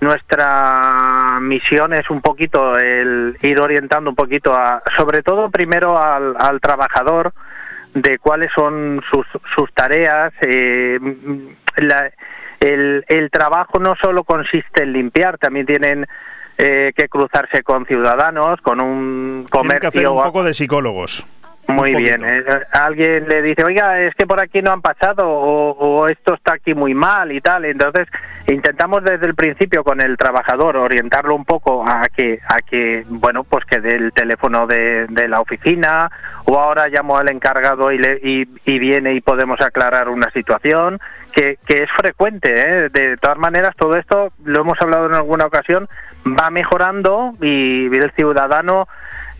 [0.00, 6.60] nuestra misión es un poquito el ir orientando un poquito a, sobre todo primero al,
[6.60, 7.32] trabajador
[7.94, 10.32] de cuáles son sus, sus tareas.
[10.42, 11.00] Eh,
[12.60, 16.06] el, el trabajo no solo consiste en limpiar, también tienen
[16.56, 19.80] eh, que cruzarse con ciudadanos, con un comercio.
[19.80, 21.26] que hacer un poco de psicólogos.
[21.68, 22.24] Muy bien.
[22.24, 26.54] Eh, alguien le dice, oiga, es que por aquí no han pasado o, esto está
[26.54, 27.64] aquí muy mal y tal.
[27.64, 28.06] Entonces
[28.46, 33.44] intentamos desde el principio con el trabajador orientarlo un poco a que, a que bueno,
[33.44, 36.10] pues que dé el teléfono de, la oficina
[36.44, 41.00] o ahora llamo al encargado y, le, y, viene y podemos aclarar una situación
[41.32, 42.52] que, que es frecuente.
[42.54, 42.88] ¿eh?
[42.90, 45.88] De todas maneras, todo esto lo hemos hablado en alguna ocasión
[46.26, 48.88] va mejorando y el ciudadano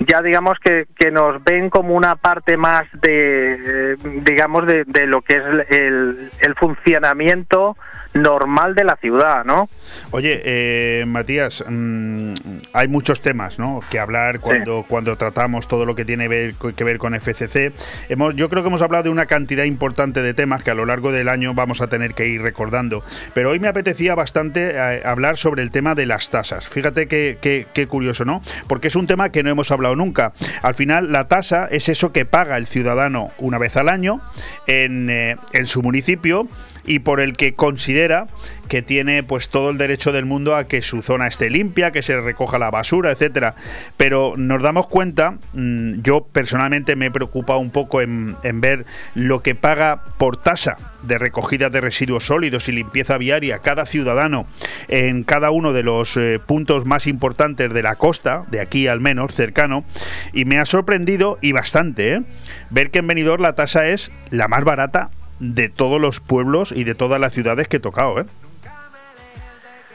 [0.01, 5.07] ya digamos que, que nos ven como una parte más de, eh, digamos, de, de
[5.07, 7.77] lo que es el, el funcionamiento
[8.15, 9.69] normal de la ciudad, ¿no?
[10.13, 12.35] Oye, eh, Matías, mm,
[12.73, 13.81] hay muchos temas, ¿no?
[13.91, 16.29] Que hablar cuando cuando tratamos todo lo que tiene
[16.77, 17.73] que ver con FCC.
[18.09, 20.87] Hemos, yo creo que hemos hablado de una cantidad importante de temas que a lo
[20.87, 23.03] largo del año vamos a tener que ir recordando.
[23.35, 26.69] Pero hoy me apetecía bastante eh, hablar sobre el tema de las tasas.
[26.69, 28.43] Fíjate qué, qué, curioso, ¿no?
[28.69, 30.33] Porque es un tema que no hemos hablado nunca.
[30.63, 34.21] Al final, la tasa es eso que paga el ciudadano una vez al año
[34.67, 36.49] en, eh, en su municipio
[36.87, 38.27] y por el que considera
[38.69, 42.03] que tiene pues todo el derecho del mundo a que su zona esté limpia, que
[42.03, 43.55] se recoja la basura, etcétera.
[43.97, 49.43] Pero nos damos cuenta, mm, yo personalmente me he preocupado un poco en, ver lo
[49.43, 54.47] que paga por tasa de recogida de residuos sólidos y limpieza viaria cada ciudadano
[54.89, 59.01] en cada uno de los eh, puntos más importantes de la costa, de aquí al
[59.01, 59.85] menos, cercano,
[60.33, 62.23] y me ha sorprendido y bastante, ¿eh?
[62.71, 65.11] ver que en Benidorm la tasa es la más barata
[65.53, 68.25] de todos los pueblos y de todas las ciudades que he tocado, ¿eh?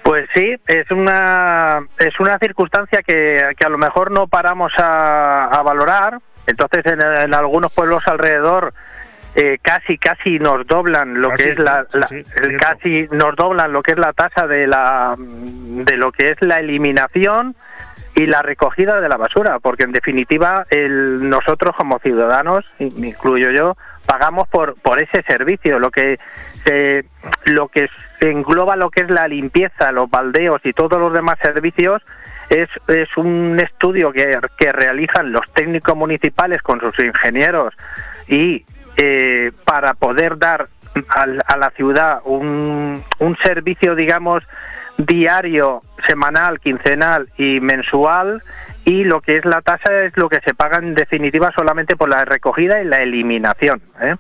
[0.04, 6.20] Pues sí, es una, es una circunstancia que, a lo mejor no paramos a, valorar.
[6.48, 8.74] Entonces, en, algunos pueblos alrededor
[9.36, 11.86] eh, casi casi nos doblan lo que es la,
[12.60, 16.60] casi nos doblan lo que es la tasa de la de lo que es la
[16.60, 17.56] eliminación
[18.16, 23.78] y la recogida de la basura, porque en definitiva el, nosotros como ciudadanos, incluyo yo,
[24.10, 26.18] pagamos por por ese servicio, lo que
[27.46, 27.88] lo que
[28.22, 32.02] engloba lo que es la limpieza, los baldeos y todos los demás servicios
[32.50, 37.76] es, es un estudio que, que realizan los técnicos municipales con sus ingenieros
[38.28, 38.66] y
[38.98, 40.68] eh, para poder dar
[41.46, 44.44] a la ciudad un, un servicio, digamos,
[44.98, 48.42] diario, semanal, quincenal y mensual
[48.90, 52.10] y lo que es la tasa es lo que se paga en definitiva solamente por
[52.10, 53.84] la recogida y la eliminación.
[54.02, 54.16] ¿eh?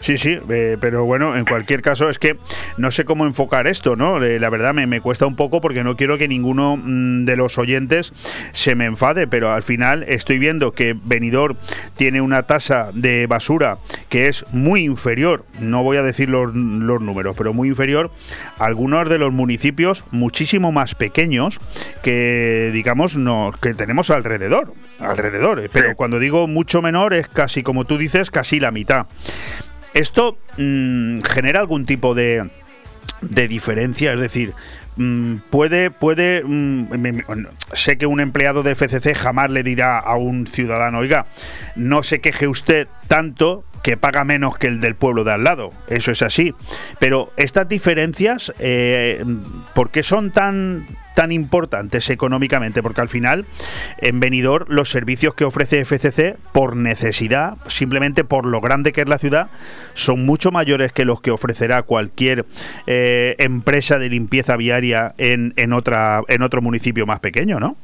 [0.00, 2.36] Sí, sí, eh, pero bueno, en cualquier caso es que
[2.76, 4.22] no sé cómo enfocar esto, ¿no?
[4.22, 7.36] Eh, la verdad me, me cuesta un poco porque no quiero que ninguno mm, de
[7.36, 8.12] los oyentes
[8.52, 11.56] se me enfade, pero al final estoy viendo que Benidorm
[11.96, 13.78] tiene una tasa de basura
[14.08, 18.10] que es muy inferior, no voy a decir los, los números, pero muy inferior
[18.58, 21.58] a algunos de los municipios muchísimo más pequeños
[22.02, 27.62] que, digamos, no, que tenemos alrededor, alrededor, eh, pero cuando digo mucho menor es casi,
[27.62, 29.06] como tú dices, casi la mitad.
[29.96, 32.50] ¿Esto mm, genera algún tipo de,
[33.22, 34.12] de diferencia?
[34.12, 34.52] Es decir,
[34.96, 40.46] mm, puede, puede, mm, sé que un empleado de FCC jamás le dirá a un
[40.46, 41.24] ciudadano, oiga,
[41.76, 45.72] no se queje usted tanto que paga menos que el del pueblo de al lado.
[45.86, 46.52] Eso es así.
[46.98, 49.24] Pero estas diferencias, eh,
[49.76, 52.82] ¿por qué son tan tan importantes económicamente?
[52.82, 53.46] Porque al final,
[53.98, 59.08] en Benidorm, los servicios que ofrece FCC, por necesidad, simplemente por lo grande que es
[59.08, 59.50] la ciudad,
[59.94, 62.44] son mucho mayores que los que ofrecerá cualquier
[62.88, 67.76] eh, empresa de limpieza viaria en, en, otra, en otro municipio más pequeño, ¿no?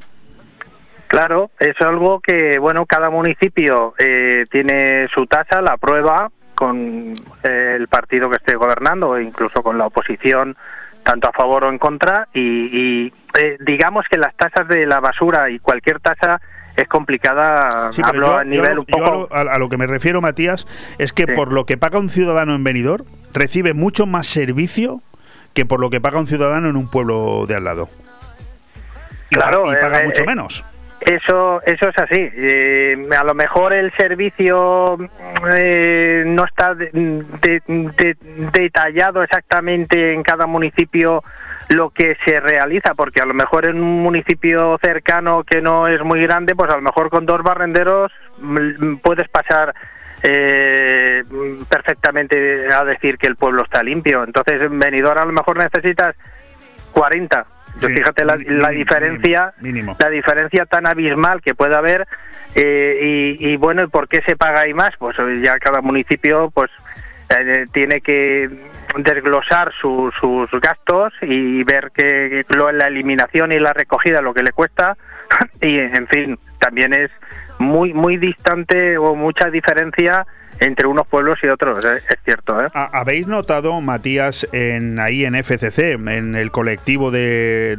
[1.12, 7.12] Claro, es algo que, bueno, cada municipio eh, tiene su tasa, la prueba con
[7.44, 10.56] eh, el partido que esté gobernando, e incluso con la oposición,
[11.02, 15.00] tanto a favor o en contra, y, y, eh, digamos que las tasas de la
[15.00, 16.40] basura y cualquier tasa
[16.76, 19.28] es complicada, Sí, hablo yo- a nivel yo- un yo poco...
[19.34, 21.98] a, lo, a- a lo que me refiero, Matías, es que por lo que paga
[21.98, 23.04] un ciudadano en Benidorm,
[23.34, 25.02] recibe mucho más servicio
[25.52, 27.90] que por lo que paga un ciudadano en un pueblo de al lado.
[29.30, 30.64] Y pa- Claro, y paga eh, mucho eh, menos.
[31.04, 32.30] Eso, eso es así.
[32.34, 34.98] Eh, a lo mejor el servicio
[35.52, 38.16] eh, no está de- de- de-
[38.52, 41.22] detallado exactamente en cada municipio
[41.68, 46.02] lo que se realiza, porque a lo mejor en un municipio cercano que no es
[46.02, 49.74] muy grande, pues a lo mejor con dos barrenderos mm, puedes pasar
[50.22, 51.24] eh,
[51.68, 54.22] perfectamente a decir que el pueblo está limpio.
[54.24, 56.14] Entonces en Benidorm a lo mejor necesitas
[56.92, 57.46] 40.
[57.80, 59.96] Yo Sí, fíjate la, mínimo, la diferencia mínimo.
[59.98, 62.06] la diferencia tan abismal que puede haber
[62.54, 64.90] eh, y, y bueno, ¿y por qué se paga ahí más?
[64.98, 66.70] Pues eh, ya cada municipio pues
[67.30, 68.50] eh, tiene que
[68.98, 74.34] desglosar su- sus gastos y ver que, que lo- la eliminación y la recogida lo
[74.34, 74.96] que le cuesta
[75.62, 77.10] y en fin, también es
[77.58, 80.26] muy muy distante o mucha diferencia
[80.64, 82.68] entre unos pueblos y otros, es cierto, ¿eh?
[82.74, 84.46] Ha- ¿Habéis notado, Matías,
[85.00, 87.76] ahí en FCC, en el colectivo de,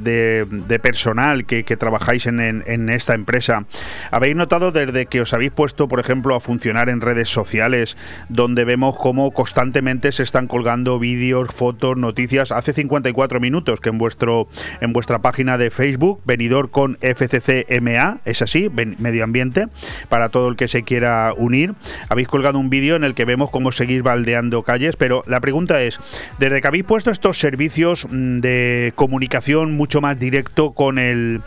[0.82, 3.66] personal que, trabajáis en, en- esta empresa,
[4.12, 7.98] habéis notado desde que os habéis puesto, por ejemplo, a funcionar en redes sociales,
[8.30, 12.52] donde vemos cómo constantemente se están colgando vídeos, fotos, noticias?
[12.52, 14.48] Hace 54 minutos que en vuestro
[14.82, 19.68] en vuestra página de Facebook, venidor con FCCMA, es así, medio ambiente,
[20.10, 21.74] para todo el que se quiera unir,
[22.10, 25.84] habéis colgado un vídeo en el que vemos cómo seguís baldeando calles, pero la pregunta
[25.84, 26.00] es,
[26.40, 31.42] desde que habéis puesto estos servicios mm, de comunicación mucho más directo con el,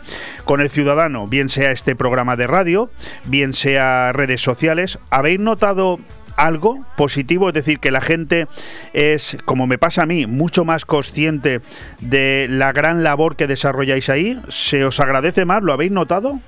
[0.45, 2.89] con el ciudadano, bien sea este programa de radio,
[3.25, 5.99] bien sea redes sociales, ¿habéis notado
[6.37, 8.47] algo positivo, es decir, que la gente
[8.93, 11.59] es, como me pasa a mí, mucho más consciente
[11.99, 14.39] de la gran labor que desarrolláis ahí.
[14.47, 15.63] ¿Se os agradece más?
[15.63, 16.39] ¿Lo habéis notado?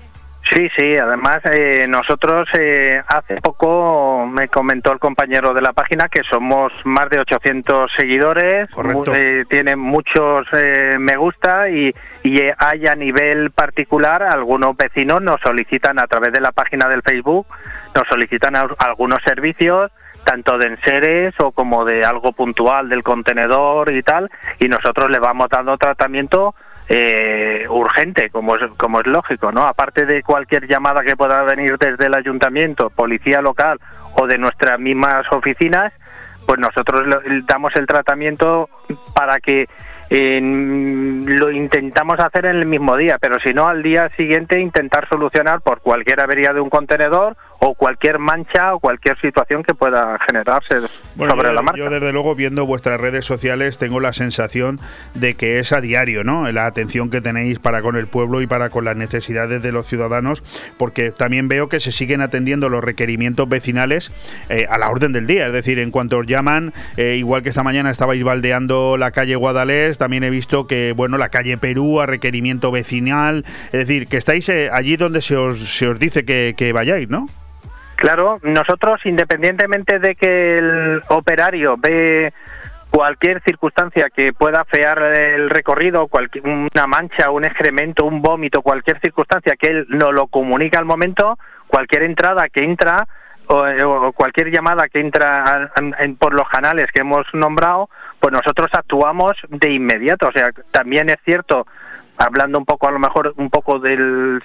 [0.55, 6.07] Sí, sí, además eh, nosotros eh, hace poco me comentó el compañero de la página
[6.09, 9.11] que somos más de 800 seguidores, Correcto.
[9.11, 11.93] mu- eh, tiene muchos eh, me gusta y,
[12.23, 17.03] y hay a nivel particular algunos vecinos nos solicitan a través de la página del
[17.03, 17.45] Facebook,
[17.93, 19.91] nos solicitan a- algunos servicios
[20.25, 24.29] tanto de enseres o como de algo puntual del contenedor y tal
[24.59, 26.55] y nosotros le vamos dando tratamiento
[26.89, 29.65] eh, urgente, como es, como es lógico, ¿no?
[29.65, 33.79] Aparte de cualquier llamada que pueda venir desde el ayuntamiento, policía local
[34.15, 35.93] o de nuestras mismas oficinas,
[36.47, 37.05] pues nosotros
[37.45, 38.69] damos el tratamiento
[39.13, 39.67] para que
[40.09, 45.61] lo intentamos hacer en el mismo día, pero si no al día siguiente intentar solucionar
[45.61, 50.75] por cualquier avería de un contenedor o cualquier mancha o cualquier situación que pueda generarse
[51.17, 51.77] sobre la marca.
[51.77, 54.79] Yo desde luego viendo vuestras redes sociales tengo la sensación
[55.13, 56.49] de que es a diario, ¿no?
[56.51, 59.87] La atención que tenéis para con el pueblo y para con las necesidades de los
[59.87, 60.43] ciudadanos,
[60.77, 64.11] porque también veo que se siguen atendiendo los requerimientos vecinales
[64.49, 67.49] eh, a la orden del día, es decir, en cuanto os llaman, eh, igual que
[67.49, 71.99] esta mañana estabais baldeando la calle Guadalés, también he visto que, bueno, la calle Perú
[71.99, 76.23] a requerimiento vecinal, es decir, que estáis eh, allí donde se os, se os dice
[76.23, 77.27] que, que vayáis, ¿no?
[77.99, 82.31] Claro, nosotros independientemente de que el operario ve
[82.89, 89.01] cualquier circunstancia que pueda fear el recorrido, cualquier, una mancha, un excremento, un vómito, cualquier
[89.01, 91.37] circunstancia que él no lo comunica al momento,
[91.67, 93.05] cualquier entrada que entra
[93.47, 97.89] o, o cualquier llamada que entra en, por los canales que hemos nombrado,
[98.21, 100.29] pues nosotros actuamos de inmediato.
[100.29, 101.67] O sea, también es cierto
[102.19, 104.41] hablando un poco a lo mejor un poco del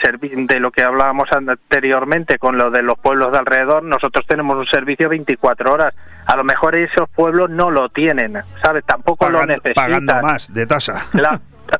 [0.46, 4.66] de lo que hablábamos anteriormente con lo de los pueblos de alrededor, nosotros tenemos un
[4.66, 5.94] servicio 24 horas.
[6.26, 8.84] A lo mejor esos pueblos no lo tienen, ¿sabes?
[8.84, 9.74] Tampoco lo necesitan.
[9.74, 11.06] Pagando más de tasa.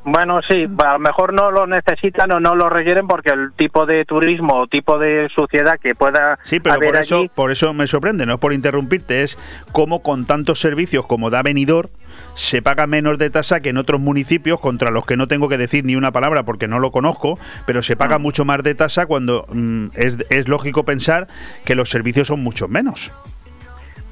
[0.05, 3.87] bueno, sí, a lo mejor no lo necesitan o no lo requieren porque el tipo
[3.87, 7.87] de turismo o tipo de suciedad que pueda Sí, pero por eso, por eso me
[7.87, 9.39] sorprende, no por interrumpirte, es
[9.71, 11.91] como con tantos servicios como da venidor
[12.35, 15.59] se paga menos de tasa que en otros municipios contra los que no tengo que
[15.59, 18.23] decir ni una palabra porque no lo conozco, pero se paga mm.
[18.23, 21.29] mucho más de tasa cuando mm, es, es lógico pensar
[21.65, 23.13] que los servicios son mucho menos.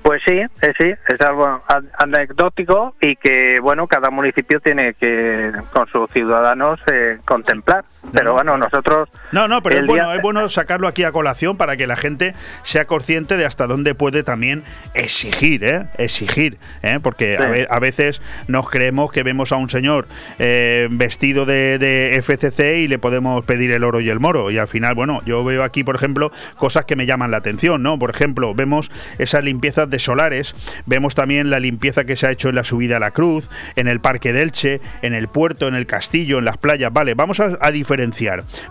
[0.02, 1.62] Pues sí, eh, sí, es algo
[1.98, 7.84] anecdótico y que, bueno, cada municipio tiene que, con sus ciudadanos, eh, contemplar.
[8.10, 9.08] Pero bueno, nosotros...
[9.30, 12.34] No, no, pero es bueno, es bueno sacarlo aquí a colación para que la gente
[12.64, 15.86] sea consciente de hasta dónde puede también exigir, ¿eh?
[15.98, 16.98] Exigir, ¿eh?
[17.00, 22.78] Porque a, veces nos creemos que vemos a un señor eh, vestido de, de, FCC
[22.78, 24.50] y le podemos pedir el oro y el moro.
[24.50, 27.82] Y al final, bueno, yo veo aquí, por ejemplo, cosas que me llaman la atención,
[27.82, 27.98] ¿no?
[27.98, 30.54] Por ejemplo, vemos esas limpiezas de solares,
[30.86, 33.86] vemos también la limpieza que se ha hecho en la subida a la cruz, en
[33.86, 36.92] el Parque delche, en el puerto, en el castillo, en las playas.
[36.92, 37.91] Vale, vamos a, a diferenciar,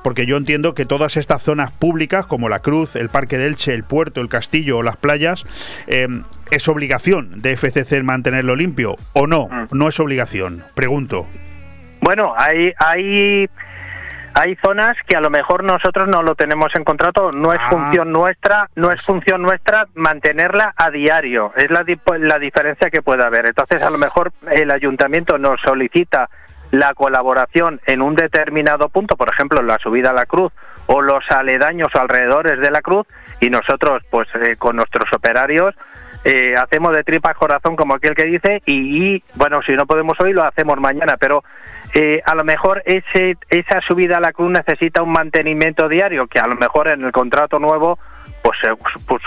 [0.04, 3.84] porque yo entiendo que todas estas zonas públicas, como la cruz, el Parque delche, el
[3.84, 5.46] puerto, el castillo o las playas,
[5.88, 6.08] eh,
[6.50, 9.48] ¿es obligación de FCC mantenerlo limpio o no?
[9.48, 9.68] Mm.
[9.72, 10.64] No es obligación.
[10.76, 11.28] Pregunto.
[12.02, 13.48] Bueno, hay, hay
[14.34, 17.70] hay zonas que a lo mejor nosotros no lo tenemos en contrato, no es ah.
[17.70, 21.84] función nuestra, no es función nuestra mantenerla a diario, es la,
[22.20, 23.48] la diferencia que puede haber.
[23.48, 26.30] Entonces, a lo mejor el ayuntamiento nos solicita
[26.72, 30.52] la colaboración en un determinado punto, por ejemplo, la subida a la cruz
[30.88, 33.06] o los aledaños alrededores de la cruz,
[33.40, 35.76] y nosotros, pues eh, con nuestros operarios,
[36.24, 40.34] eh, hacemos de tripas corazón como aquel que dice y, bueno si no podemos hoy
[40.34, 41.44] lo hacemos mañana pero
[41.96, 46.38] eh, a lo mejor ese esa subida a la cruz necesita un mantenimiento diario que
[46.38, 47.98] a lo mejor en el contrato nuevo
[48.42, 48.76] pues, eh,
[49.08, 49.22] pues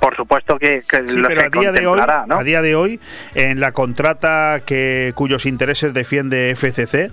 [0.00, 3.00] por supuesto que, que lo pero a día de hoy a día de hoy
[3.34, 7.12] en la contrata que cuyos intereses defiende FCC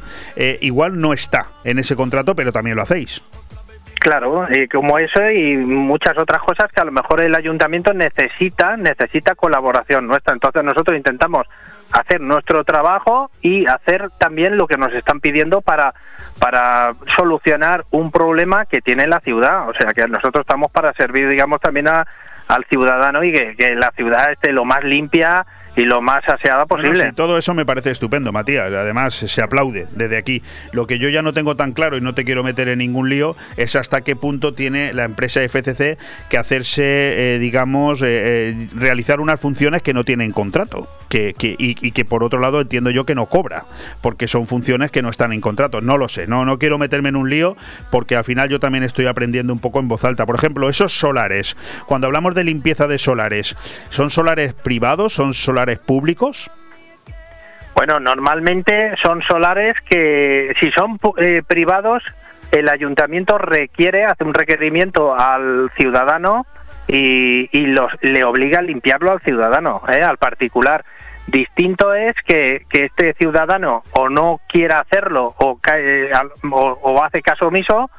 [0.62, 3.22] igual no está en ese contrato pero también lo hacéis
[4.02, 8.76] Claro, y como eso y muchas otras cosas que a lo mejor el ayuntamiento necesita,
[8.76, 10.34] necesita colaboración nuestra.
[10.34, 11.46] Entonces nosotros intentamos
[11.92, 15.94] hacer nuestro trabajo y hacer también lo que nos están pidiendo para
[16.40, 19.70] para solucionar un problema que tiene la ciudad.
[19.70, 22.08] O sea que nosotros estamos para servir, digamos, también a,
[22.48, 25.46] al ciudadano y que, que la ciudad esté lo más limpia
[25.76, 27.14] y lo más aseada posible.
[27.14, 28.68] todo eso me parece estupendo, Matías.
[28.68, 30.42] Además, se aplaude desde aquí.
[30.74, 33.10] Lo que yo ya no tengo tan claro y no te quiero meter en ningún
[33.10, 35.98] lío es hasta qué punto tiene la empresa FCC
[36.30, 40.90] que hacerse, eh, digamos, eh, eh, realizar unas funciones que no tienen contrato.
[41.08, 43.66] Que, y, que por otro lado entiendo yo que no cobra,
[44.00, 45.82] porque son funciones que no están en contrato.
[45.82, 47.58] No lo sé, no, no quiero meterme en un lío,
[47.90, 50.26] porque al final yo también estoy aprendiendo un poco en voz alta.
[50.26, 53.58] Por ejemplo, esos solares, cuando hablamos de limpieza de solares,
[53.90, 55.12] ¿son solares privados?
[55.12, 56.50] ¿Son solares públicos?
[57.76, 62.04] Bueno, normalmente son solares que si son eh, privados,
[62.52, 66.46] el ayuntamiento requiere, hace un requerimiento al ciudadano
[66.88, 70.84] y, los, le obliga a limpiarlo al ciudadano, eh, al particular.
[71.28, 76.12] Distinto es que, este ciudadano o no quiera hacerlo o, cae,
[76.52, 77.90] o hace caso omiso,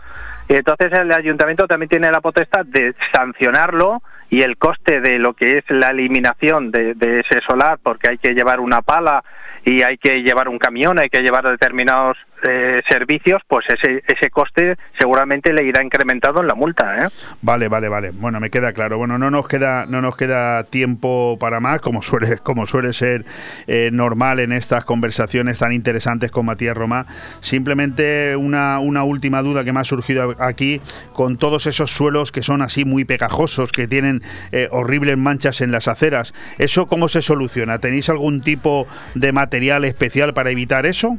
[0.49, 4.03] entonces el ayuntamiento también tiene la potestad de sancionarlo
[4.33, 8.33] y el coste de lo que es la eliminación de, ese solar, porque hay que
[8.33, 9.23] llevar una pala
[9.65, 14.31] y hay que llevar un camión, hay que llevar determinados eh, servicios, pues ese, ese
[14.31, 17.07] coste seguramente le irá incrementado en la multa.
[17.07, 17.09] ¿eh?
[17.41, 18.11] Vale, vale, vale.
[18.13, 18.99] Bueno, me queda claro.
[18.99, 23.25] Bueno, no nos queda, no nos queda tiempo para más, como suele, como suele ser
[23.69, 27.07] eh, normal en estas conversaciones tan interesantes con Matías Romá.
[27.41, 30.81] Simplemente una, una última duda que me ha surgido aquí
[31.13, 34.23] con todos esos suelos que son así muy pegajosos, que tienen
[34.71, 36.35] horribles manchas en las aceras.
[36.59, 37.79] ¿Eso cómo se soluciona?
[37.79, 39.52] ¿Tenéis algún tipo de material
[39.85, 41.17] especial para evitar eso?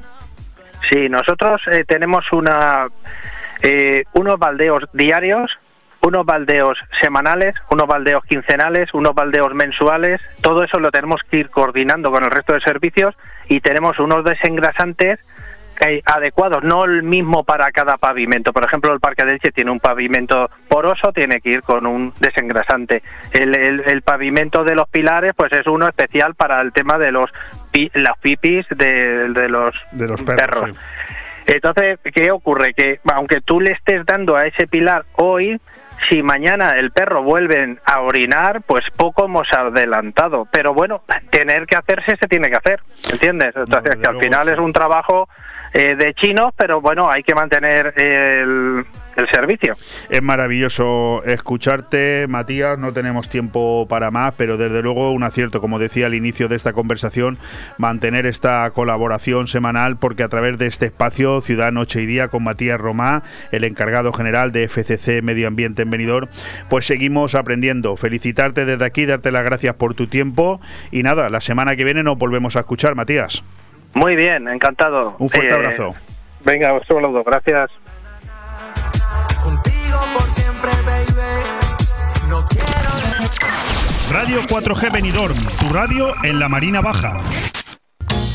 [0.91, 2.87] Sí, nosotros eh, tenemos una,
[3.61, 5.51] eh, unos baldeos diarios,
[6.01, 10.19] unos baldeos semanales, unos baldeos quincenales, unos baldeos mensuales.
[10.41, 13.15] Todo eso lo tenemos que ir coordinando con el resto de servicios
[13.47, 15.19] y tenemos unos desengrasantes
[16.05, 18.53] adecuados, no el mismo para cada pavimento.
[18.53, 22.13] Por ejemplo, el Parque de Elche tiene un pavimento poroso, tiene que ir con un
[22.19, 23.03] desengrasante.
[23.31, 27.31] El, pavimento de los pilares, pues es uno especial para el tema de los
[27.93, 30.77] las pipis de, los, de los perros.
[31.45, 32.73] Entonces, ¿qué ocurre?
[32.73, 35.59] Que aunque tú le estés dando a ese pilar hoy,
[36.09, 40.47] si mañana el perro vuelve a orinar, pues poco hemos adelantado.
[40.51, 43.55] Pero bueno, tener que hacerse se tiene que hacer, ¿entiendes?
[43.55, 45.27] Entonces, que al final es un trabajo
[45.73, 49.75] eh, de chinos, pero bueno, hay que mantener el, el servicio.
[50.09, 52.77] Es maravilloso escucharte, Matías.
[52.77, 56.55] No tenemos tiempo para más, pero desde luego un acierto, como decía al inicio de
[56.55, 57.37] esta conversación,
[57.77, 62.43] mantener esta colaboración semanal, porque a través de este espacio, Ciudad Noche y Día, con
[62.43, 66.27] Matías Romá, el encargado general de FCC Medio Ambiente en Benidorm,
[66.69, 67.95] pues seguimos aprendiendo.
[67.97, 70.61] Felicitarte desde aquí, darte las gracias por tu tiempo
[70.91, 73.43] y nada, la semana que viene nos volvemos a escuchar, Matías.
[73.93, 75.15] Muy bien, encantado.
[75.19, 75.95] Un fuerte eh, abrazo.
[76.43, 77.71] Venga, un saludo, gracias.
[84.11, 87.19] Radio 4G Benidorm, tu radio en la Marina Baja.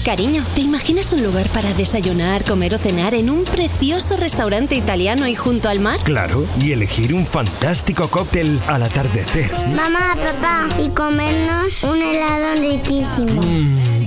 [0.05, 5.29] Cariño, ¿te imaginas un lugar para desayunar, comer o cenar en un precioso restaurante italiano
[5.29, 6.01] y junto al mar?
[6.03, 9.53] Claro, y elegir un fantástico cóctel al atardecer.
[9.69, 13.43] Mamá, papá, y comernos un helado riquísimo.
[13.43, 13.98] Mmm,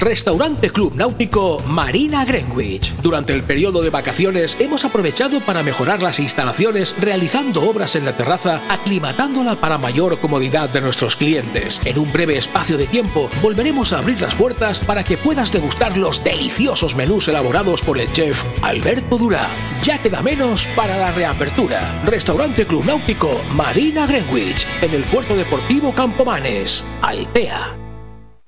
[0.00, 2.94] Restaurante Club Náutico Marina Greenwich.
[3.02, 8.16] Durante el periodo de vacaciones hemos aprovechado para mejorar las instalaciones realizando obras en la
[8.16, 11.82] terraza, aclimatándola para mayor comodidad de nuestros clientes.
[11.84, 15.98] En un breve espacio de tiempo volveremos a abrir las puertas para que puedas degustar
[15.98, 19.48] los deliciosos menús elaborados por el chef Alberto Durá.
[19.82, 22.00] Ya queda menos para la reapertura.
[22.06, 27.76] Restaurante Club Náutico Marina Greenwich en el puerto deportivo Campomanes, Altea.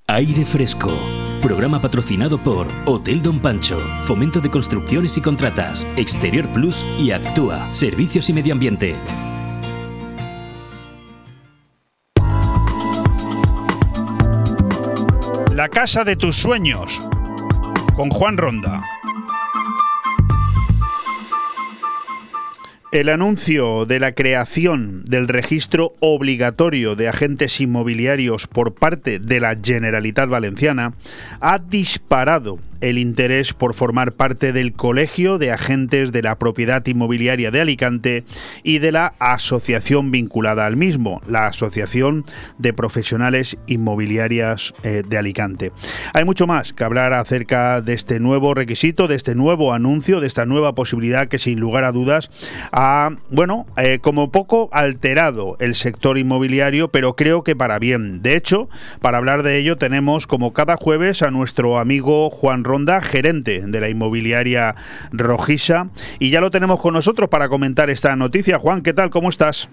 [0.06, 0.98] Aire Fresco.
[1.42, 7.74] Programa patrocinado por Hotel Don Pancho, Fomento de Construcciones y Contratas, Exterior Plus y Actúa,
[7.74, 8.94] Servicios y Medio Ambiente.
[15.52, 17.02] La casa de tus sueños,
[17.96, 18.84] con Juan Ronda.
[22.92, 29.56] El anuncio de la creación del registro obligatorio de agentes inmobiliarios por parte de la
[29.56, 30.92] Generalitat Valenciana
[31.40, 37.50] ha disparado el interés por formar parte del Colegio de Agentes de la Propiedad Inmobiliaria
[37.50, 38.24] de Alicante
[38.62, 42.24] y de la asociación vinculada al mismo, la Asociación
[42.58, 45.72] de Profesionales Inmobiliarias eh, de Alicante.
[46.12, 50.26] Hay mucho más que hablar acerca de este nuevo requisito, de este nuevo anuncio, de
[50.26, 52.30] esta nueva posibilidad que sin lugar a dudas
[52.72, 58.22] ha, bueno, eh, como poco alterado el sector inmobiliario, pero creo que para bien.
[58.22, 58.68] De hecho,
[59.00, 63.80] para hablar de ello tenemos como cada jueves a nuestro amigo Juan Ronda, gerente de
[63.80, 64.74] la inmobiliaria
[65.12, 65.90] Rojisa.
[66.18, 68.58] Y ya lo tenemos con nosotros para comentar esta noticia.
[68.58, 69.10] Juan, ¿qué tal?
[69.10, 69.68] ¿Cómo estás?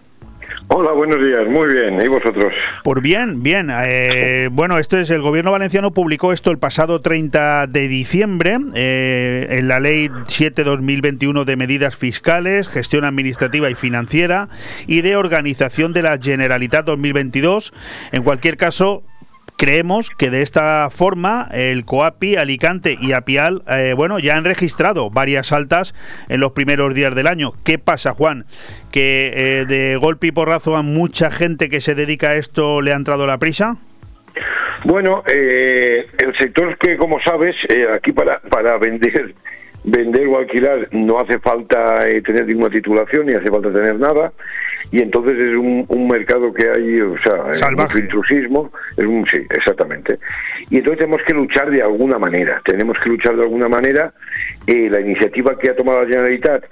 [0.68, 1.47] Hola, buenos días.
[1.47, 2.02] Muy bien.
[2.02, 2.54] ¿Y vosotros?
[2.84, 3.72] Pues bien, bien.
[3.74, 9.47] Eh, bueno, esto es el gobierno valenciano publicó esto el pasado 30 de diciembre eh,
[9.50, 14.50] en la ley 7-2021 de medidas fiscales, gestión administrativa y financiera
[14.88, 17.74] y de organización de la Generalitat 2022.
[18.12, 19.04] En cualquier caso,
[19.60, 25.10] Creemos que de esta forma el COAPI, Alicante y Apial, eh, bueno, ya han registrado
[25.10, 25.93] varias altas
[26.30, 27.51] en los primeros días del año.
[27.66, 28.45] ¿Qué pasa, Juan?
[28.89, 32.93] ¿Que eh, de golpe y porrazo a mucha gente que se dedica a esto le
[32.93, 33.76] ha entrado la prisa?
[34.86, 37.57] Bueno, eh, el sector que, como sabes,
[37.93, 39.36] aquí para, para vender
[39.84, 44.32] vender o alquilar no hace falta tener ninguna titulación ni hace falta tener nada
[44.92, 48.00] y entonces es un, mercado que hay, o sea, Salvaje.
[48.00, 50.18] intrusismo, es un, sí, exactamente.
[50.72, 54.12] Y entonces tenemos que luchar de alguna manera, tenemos que luchar de alguna manera.
[54.66, 56.64] Eh, la iniciativa que ha tomado la Generalitat,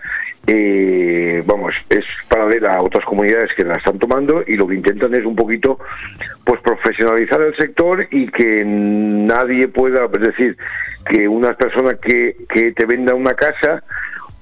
[0.48, 5.14] eh, vamos, es paralela a otras comunidades que la están tomando y lo que intentan
[5.14, 5.78] es un poquito,
[6.46, 10.58] pues profesionalizar el sector y que nadie pueda, es decir,
[11.06, 13.84] que una persona que, que te venda una casa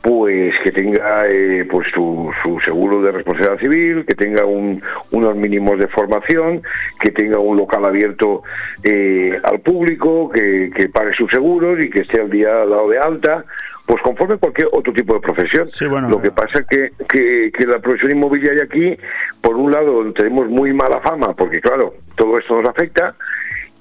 [0.05, 2.31] pues que tenga eh, pues su,
[2.63, 6.61] seguro de responsabilidad civil, que tenga unos mínimos de formación,
[6.99, 8.43] que tenga un local abierto
[8.83, 13.45] eh, al público, que, pague sus seguros y que esté al día dado de alta,
[13.85, 15.67] pues conforme cualquier otro tipo de profesión.
[16.09, 18.97] Lo que pasa es que, que, que, la profesión inmobiliaria aquí,
[19.41, 23.15] por un lado, tenemos muy mala fama, porque claro, todo esto nos afecta,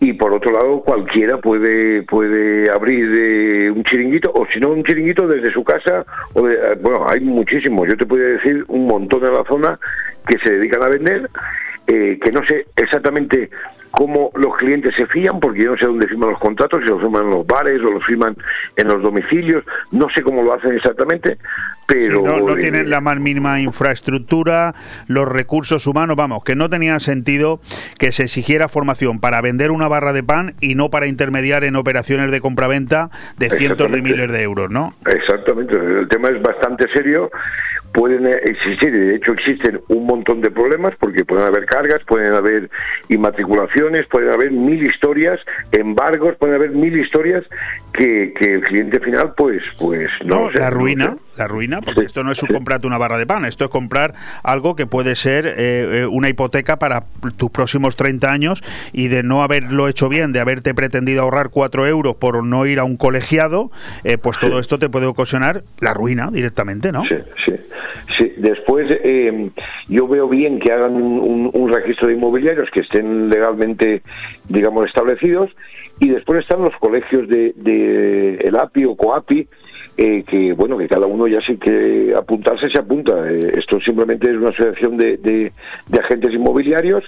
[0.00, 4.84] y por otro lado cualquiera puede puede abrir eh, un chiringuito o si no un
[4.84, 9.24] chiringuito desde su casa o eh, bueno hay muchísimos yo te podría decir un montón
[9.24, 9.78] en la zona
[10.26, 11.30] que se dedican a vender
[11.86, 13.50] eh, que no sé exactamente
[13.97, 17.01] cómo los clientes se fían, porque yo no sé dónde firman los contratos, si los
[17.01, 18.36] firman en los bares o los firman
[18.76, 21.38] en los domicilios, no sé cómo lo hacen exactamente,
[21.87, 22.22] pero...
[22.22, 24.74] no, tienen la más mínima infraestructura,
[25.07, 27.61] los recursos humanos, vamos, que no tenía sentido
[27.99, 31.76] que se exigiera formación para vender una barra de pan y no para intermediar en
[31.76, 34.95] operaciones de compraventa de cientos de miles de euros, ¿no?
[35.07, 37.30] Exactamente, el tema es bastante serio
[37.95, 42.68] pueden existir, de hecho existen un montón de problemas porque pueden haber cargas, pueden haber
[43.09, 47.45] inmatriculaciones, pueden haber mil historias, embargos, pueden haber mil historias
[47.93, 52.33] que, que el cliente final pues pues no, la ruina, la ruina, porque esto no
[52.33, 56.07] es comprarte una barra de pan, esto es comprar algo que puede ser eh, eh,
[56.07, 57.05] una hipoteca para
[57.37, 58.62] tus próximos 30 años
[58.93, 62.79] y de no haberlo hecho bien, de haberte pretendido ahorrar 4 euros por no ir
[62.79, 63.70] a un colegiado,
[64.05, 67.05] eh, pues todo esto te puede ocasionar la ruina directamente, ¿no?
[67.05, 67.53] Sí, sí.
[68.36, 69.50] Después eh,
[69.88, 74.02] yo veo bien que hagan un, registro de inmobiliarios que estén legalmente,
[74.48, 75.50] digamos, establecidos
[75.98, 79.48] y después están los colegios de, el API o COAPI
[79.96, 83.30] eh, que bueno que cada uno ya sí que apuntarse se apunta.
[83.30, 85.52] Eh, esto simplemente es una asociación de, de,
[85.98, 87.05] agentes inmobiliarios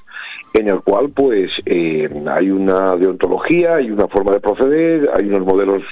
[0.55, 5.82] en el cual pues hay una deontología hay una forma de proceder hay unos modelos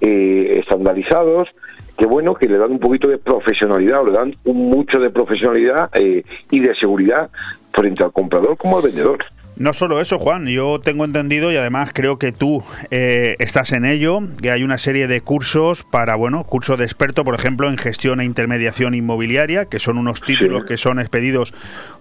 [0.00, 1.48] estandarizados
[1.96, 5.90] que bueno, que le dan un poquito de profesionalidad, o le dan mucho de profesionalidad
[5.94, 7.30] eh, y de seguridad
[7.72, 9.24] frente al comprador como al vendedor.
[9.56, 13.86] No solo eso, Juan, yo tengo entendido y además creo que tú eh, estás en
[13.86, 17.78] ello, que hay una serie de cursos para, bueno, curso de experto, por ejemplo, en
[17.78, 21.54] gestión e intermediación inmobiliaria, que son unos títulos que son expedidos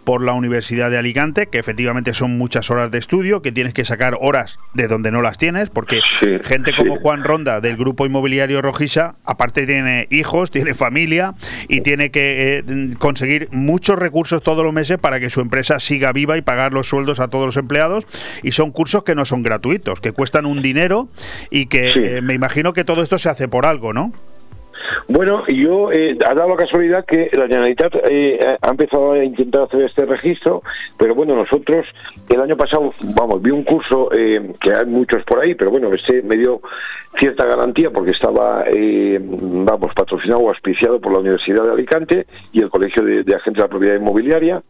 [0.04, 3.86] por la Universidad de Alicante, que efectivamente son muchas horas de estudio, que tienes que
[3.86, 6.02] sacar horas de donde no las tienes, porque
[6.44, 11.34] gente como Juan Ronda del grupo inmobiliario Rojisa, aparte tiene hijos, tiene familia
[11.70, 12.64] y tiene que eh,
[13.00, 16.88] conseguir muchos recursos todos los meses para que su empresa siga viva y pagar los
[16.88, 18.06] sueldos a todos los empleados.
[18.44, 21.08] Y son cursos que no son gratuitos, que cuestan un dinero
[21.50, 24.12] y que eh, me imagino que todo esto se hace por algo, ¿no?
[25.08, 29.64] Bueno, yo eh, ha dado la casualidad que la Generalitat eh, ha empezado a intentar
[29.64, 30.64] hacer este registro,
[30.98, 31.86] pero bueno, nosotros
[32.30, 35.94] el año pasado, vamos, vi un curso eh, que hay muchos por ahí, pero bueno,
[35.94, 36.62] este me dio
[37.20, 42.62] cierta garantía porque estaba, eh, vamos, patrocinado o auspiciado por la Universidad de Alicante y
[42.62, 44.64] el Colegio de, de Agentes de la Propiedad Inmobiliaria.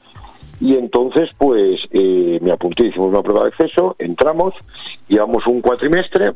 [0.60, 4.54] Y entonces, pues eh, me apunté, hicimos una prueba de acceso, entramos,
[5.08, 6.32] llevamos un cuatrimestre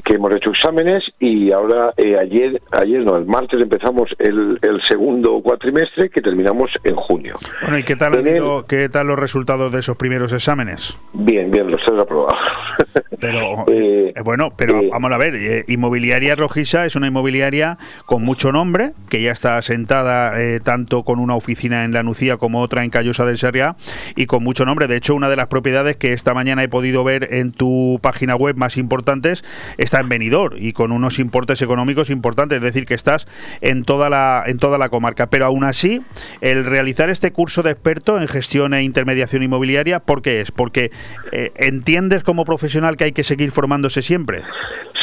[0.00, 4.80] que hemos hecho exámenes y ahora eh, ayer, ayer no, el martes empezamos el, el,
[4.88, 7.36] segundo cuatrimestre que terminamos en junio.
[7.60, 10.96] Bueno, ¿y qué tal, ido, qué tal los resultados de esos primeros exámenes?
[11.12, 12.38] Bien, bien, los tres aprobados.
[13.20, 18.50] Pero, eh, eh, bueno, pero vamos a ver, Inmobiliaria Rojisa es una inmobiliaria con mucho
[18.50, 20.32] nombre, que ya está asentada
[20.64, 23.76] tanto con una oficina en La Nucía como otra en Callosa del Serria,
[24.16, 24.88] y con mucho nombre.
[24.88, 28.34] De hecho, una de las propiedades que esta mañana he podido ver en tu página
[28.34, 29.44] web más importantes
[29.82, 33.26] está en venidor y con unos importes económicos importantes, es decir, que estás
[33.60, 36.02] en toda la en toda la comarca, pero aún así
[36.40, 40.50] el realizar este curso de experto en gestión e intermediación inmobiliaria, ¿por qué es?
[40.50, 40.90] Porque
[41.32, 44.42] eh, entiendes como profesional que hay que seguir formándose siempre.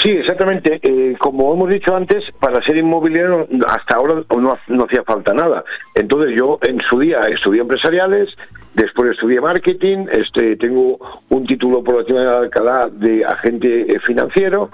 [0.02, 0.80] Sí, exactamente.
[0.82, 5.64] Eh, como hemos dicho antes, para ser inmobiliario hasta ahora no, no hacía falta nada.
[5.94, 8.30] Entonces yo en su día estudié empresariales,
[8.74, 14.70] Después estudié marketing, este, tengo un título por la de Alcalá de agente eh, financiero,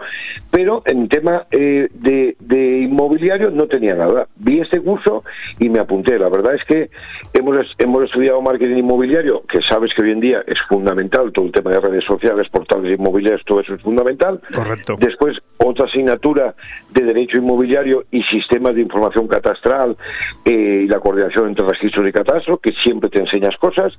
[0.51, 2.35] pero en tema eh, de,
[2.81, 4.27] inmobiliario no tenía nada.
[4.35, 5.23] Vi este curso
[5.59, 6.19] y me apunté.
[6.19, 6.89] La verdad es que
[7.33, 11.51] hemos, hemos estudiado marketing inmobiliario, que sabes que hoy en día es fundamental, todo el
[11.53, 14.41] tema de redes sociales, portales inmobiliarios, todo eso es fundamental.
[14.53, 14.97] Correcto.
[14.99, 15.14] Después
[15.57, 16.55] otra asignatura
[16.91, 19.97] de derecho inmobiliario y sistemas de información catastral
[20.45, 23.93] eh, y la coordinación entre registros y catastro, que siempre te enseñas cosas.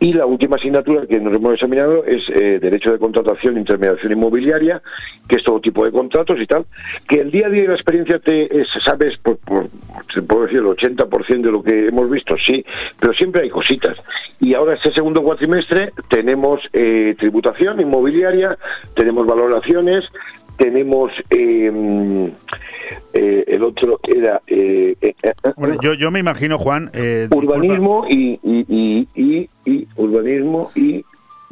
[0.00, 4.12] Y la última asignatura que nos hemos examinado es eh, Derecho de Contratación e Intermediación
[4.12, 4.82] Inmobiliaria,
[5.28, 6.66] que es todo tipo de contratos y tal,
[7.08, 8.48] que el día a día de la experiencia te
[8.84, 9.68] sabes, por, por,
[10.26, 12.64] puedo decir, el 80% de lo que hemos visto, sí,
[12.98, 13.96] pero siempre hay cositas.
[14.40, 18.58] Y ahora este segundo cuatrimestre tenemos eh, tributación inmobiliaria,
[18.94, 20.04] tenemos valoraciones,
[20.56, 22.32] tenemos eh,
[23.12, 26.90] eh, el otro era eh, eh, eh yo, yo me imagino Juan
[27.30, 31.04] urbanismo y, y, y, y, urbanismo y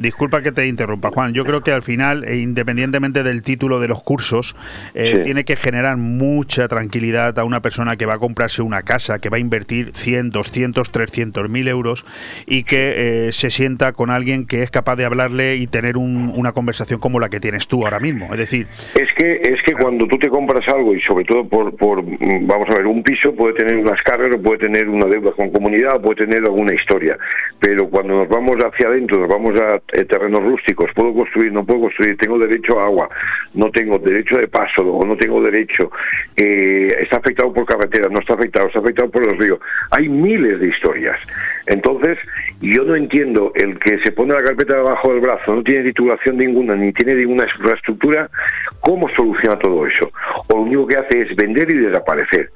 [0.03, 1.33] Disculpa que te interrumpa, Juan.
[1.33, 4.53] Yo creo que al final, e independientemente del título de los cursos,
[4.95, 9.19] eh, tiene que generar mucha tranquilidad a una persona que va a comprarse una casa,
[9.19, 12.05] que va a invertir 100, 200, 300 mil euros
[12.45, 16.51] y que eh, se sienta con alguien que es capaz de hablarle y tener una
[16.51, 18.27] conversación como la que tienes tú ahora mismo.
[18.33, 21.77] Es decir, es que es que cuando tú te compras algo y sobre todo por,
[21.77, 25.49] por vamos a ver, un piso puede tener unas cargas, puede tener una deuda con
[25.49, 27.17] comunidad, puede tener alguna historia,
[27.57, 31.65] pero cuando nos vamos hacia adentro, nos vamos a eh, terrenos rústicos, puedo construir, no
[31.65, 33.09] puedo construir, tengo derecho a agua,
[33.53, 35.91] no tengo derecho de paso o no tengo derecho,
[36.35, 39.59] eh, está afectado por carretera, no está afectado, está afectado por los ríos.
[39.91, 41.19] Hay miles de historias.
[41.67, 42.17] Entonces,
[42.71, 46.37] yo no entiendo el que se pone la carpeta debajo del brazo, no tiene titulación
[46.37, 48.29] ninguna, ni tiene ninguna infraestructura,
[48.79, 50.11] ¿cómo soluciona todo eso?
[50.47, 52.51] O lo único que hace es vender y desaparecer.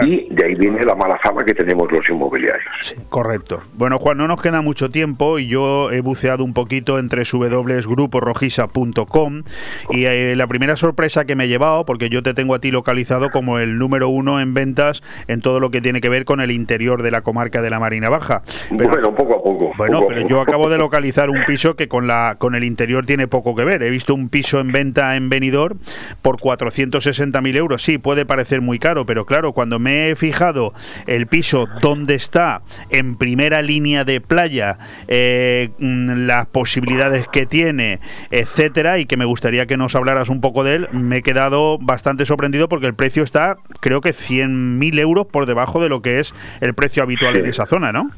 [0.00, 2.96] Y de ahí viene la mala fama que tenemos los inmobiliarios.
[3.10, 3.60] correcto.
[3.74, 9.42] Bueno, Juan, no nos queda mucho tiempo y yo he buceado un poquito entre www.gruporojisa.com
[9.90, 12.70] y eh, la primera sorpresa que me he llevado, porque yo te tengo a ti
[12.70, 16.40] localizado como el número uno en ventas en todo lo que tiene que ver con
[16.40, 18.44] el interior de la comarca de la Marina Baja.
[18.70, 19.72] bueno, poco a poco.
[19.76, 23.28] Bueno, pero yo acabo de localizar un piso que con, la, con el interior tiene
[23.28, 23.82] poco que ver.
[23.82, 25.78] He visto un piso en venta en Benidorm
[26.22, 27.82] por 460.000 euros.
[27.82, 30.72] Sí, puede parecer muy caro, pero claro, cuando me he fijado
[31.06, 34.78] el piso donde está en primera línea de playa,
[35.08, 40.40] eh, mm, las posibilidades que tiene, etcétera, y que me gustaría que nos hablaras un
[40.40, 44.98] poco de él, me he quedado bastante sorprendido porque el precio está, creo que 100.000
[44.98, 48.10] euros por debajo de lo que es el precio habitual en esa zona, ¿no?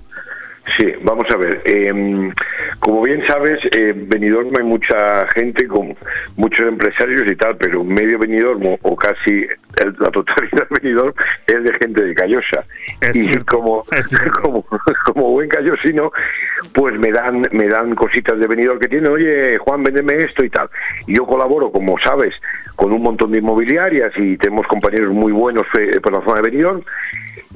[0.78, 1.60] Sí, vamos a ver.
[1.66, 2.32] Em,
[2.80, 5.94] como bien sabes, en Benidorm hay mucha gente, con
[6.36, 9.46] muchos empresarios y tal, pero medio Benidorm o, casi
[9.98, 11.14] la totalidad de Benidorm
[11.46, 12.64] es de gente de Callosa.
[13.12, 13.84] y como,
[14.42, 14.64] como,
[15.04, 16.10] como buen callosino,
[16.72, 20.50] pues me dan me dan cositas de Benidorm que tienen, oye, Juan, véndeme esto y
[20.50, 20.70] tal.
[21.06, 22.34] Y yo colaboro, como sabes,
[22.74, 26.50] con un montón de inmobiliarias y tenemos compañeros muy buenos eh, por la zona de
[26.50, 26.82] Benidorm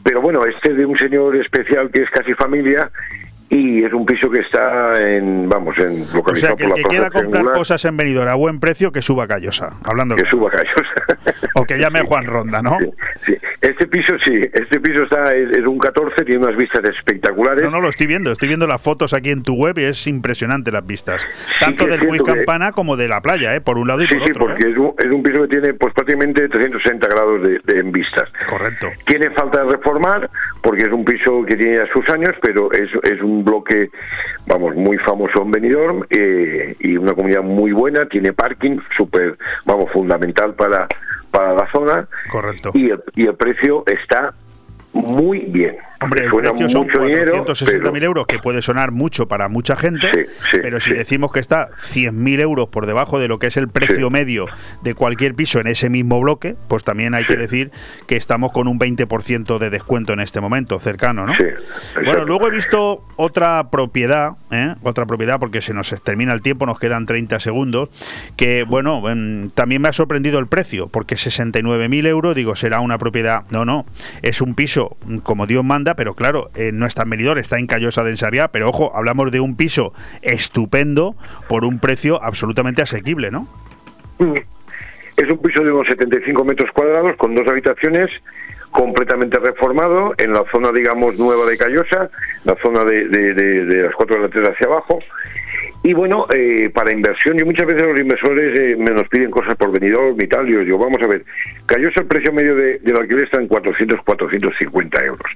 [0.09, 2.91] pero bueno, este de un señor especial que es casi familia
[3.51, 6.83] y es un piso que está en vamos en localizado o sea, que por que
[6.83, 11.35] quiera comprar cosas en Benidorm a buen precio que suba Callosa hablando que suba Callosa.
[11.55, 12.79] O que llame Juan Ronda ¿no?
[13.25, 17.65] Sí, este piso sí este piso está es, un 14 tiene unas vistas espectaculares.
[17.65, 20.07] No no lo estoy viendo estoy viendo las fotos aquí en tu web y es
[20.07, 21.27] impresionante las vistas.
[21.61, 23.61] Tanto del Puig Campana como de la playa ¿eh?
[23.61, 24.71] por un lado y por otro sí porque ¿eh?
[24.71, 28.31] es, un, es, un, piso que tiene pues prácticamente 360 grados de, en vistas.
[28.49, 28.89] Correcto.
[29.07, 30.29] Tiene falta de reformar
[30.63, 33.91] porque es un piso que tiene ya sus años pero es, es un bloque,
[34.47, 39.91] vamos, muy famoso en Benidorm eh, y una comunidad muy buena, tiene parking, súper, vamos,
[39.93, 40.87] fundamental para,
[41.31, 42.09] para la zona.
[42.31, 42.71] Correcto.
[42.75, 44.35] Y el, y el precio está
[44.93, 45.77] muy bien.
[46.01, 50.29] Hombre, el precio son 460.000 euros, que puede sonar mucho para mucha gente,
[50.63, 54.09] pero si decimos que está 100.000 euros por debajo de lo que es el precio
[54.09, 54.47] medio
[54.83, 57.73] de cualquier piso en ese mismo bloque, pues también hay que decir
[58.07, 61.33] que estamos con un 20% de descuento en este momento, cercano, ¿no?
[62.05, 64.77] bueno, luego he visto otra propiedad, ¿eh?
[64.85, 67.89] otra propiedad, porque se nos termina el tiempo, nos quedan 30 segundos,
[68.37, 69.03] que, bueno,
[69.55, 73.85] también me ha sorprendido el precio, porque 69.000 euros, digo, será una propiedad, no, no,
[74.23, 74.78] es un piso
[75.23, 78.49] como Dios manda, pero claro, eh, no está en Benidorm, está en Callosa de Ensariá,
[78.49, 81.17] pero ojo, hablamos de un piso estupendo
[81.49, 83.49] por un precio absolutamente asequible, ¿no?
[84.19, 84.35] Mm.
[85.17, 88.09] Es un piso de unos 75 metros cuadrados con dos habitaciones
[88.71, 92.11] completamente reformado en la zona, digamos, nueva de Callosa,
[92.45, 95.01] la zona de, de, las cuatro hacia abajo.
[95.83, 99.55] Y bueno, eh, para inversión, yo muchas veces los inversores eh, me nos piden cosas
[99.57, 101.25] por venidor y y yo digo, vamos a ver,
[101.67, 105.31] Callosa el precio medio de, del alquiler está en 400, 450 euros.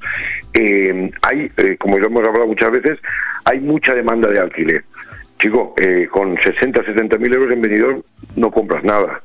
[0.55, 2.99] Eh, hay, eh, como ya hemos hablado muchas veces,
[3.45, 4.83] hay mucha demanda de alquiler.
[5.39, 8.03] Chico, eh, con 60, 70 mil euros en venidor
[8.37, 9.21] no compras nada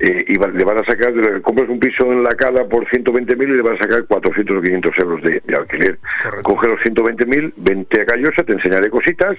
[0.00, 2.86] eh, y va- le van a sacar, le compras un piso en la cala por
[2.88, 5.98] 120.000 y le van a sacar 400 o 500 euros de, de alquiler.
[6.42, 9.36] Coge los 120.000, vente a Callosa, te enseñaré cositas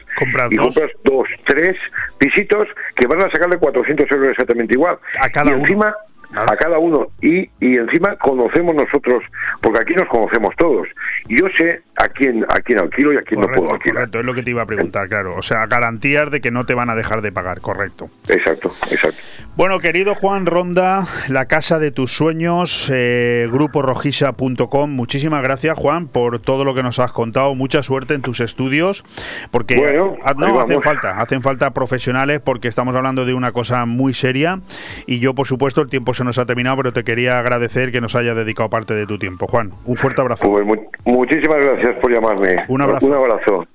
[0.51, 0.65] y dos.
[0.65, 1.75] compras dos, tres
[2.17, 4.97] pisitos que van a sacarle 400 euros exactamente igual.
[5.19, 5.61] A cada y uno.
[5.63, 5.95] encima,
[6.33, 7.07] a cada uno.
[7.21, 9.23] Y, y encima conocemos nosotros,
[9.61, 10.87] porque aquí nos conocemos todos.
[11.27, 13.95] Yo sé a quién, a quién alquilo y a quién no puedo alquilar.
[13.95, 15.35] Correcto, es lo que te iba a preguntar, claro.
[15.35, 18.09] O sea, garantías de que no te van a dejar de pagar, correcto.
[18.29, 19.17] Exacto, exacto.
[19.55, 24.89] Bueno, querido Juan Ronda, la casa de tus sueños, eh, gruporojisa.com.
[24.91, 27.53] Muchísimas gracias, Juan, por todo lo que nos has contado.
[27.55, 29.03] Mucha suerte en tus estudios,
[29.51, 34.13] porque Bueno, no hacen falta, hacen falta profesionales, porque estamos hablando de una cosa muy
[34.13, 34.61] seria.
[35.05, 38.01] Y yo, por supuesto, el tiempo se nos ha terminado, pero te quería agradecer que
[38.01, 39.71] nos hayas dedicado parte de tu tiempo, Juan.
[39.85, 40.49] Un fuerte abrazo.
[40.49, 42.65] Pues mu- muchísimas gracias por llamarme.
[42.67, 43.05] Un abrazo.
[43.05, 43.67] Un abrazo.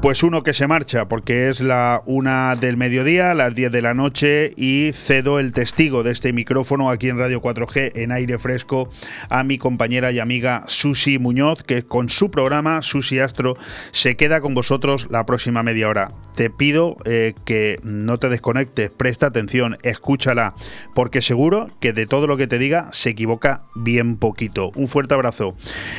[0.00, 3.94] Pues uno que se marcha, porque es la una del mediodía, las 10 de la
[3.94, 8.88] noche, y cedo el testigo de este micrófono aquí en Radio 4G en aire fresco
[9.28, 13.56] a mi compañera y amiga Susi Muñoz, que con su programa Susi Astro
[13.90, 16.12] se queda con vosotros la próxima media hora.
[16.36, 20.54] Te pido eh, que no te desconectes, presta atención, escúchala,
[20.94, 24.70] porque seguro que de todo lo que te diga se equivoca bien poquito.
[24.76, 25.56] Un fuerte abrazo.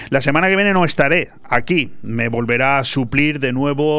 [0.10, 3.52] La semana que viene no estaré aquí, me volverá a suplir de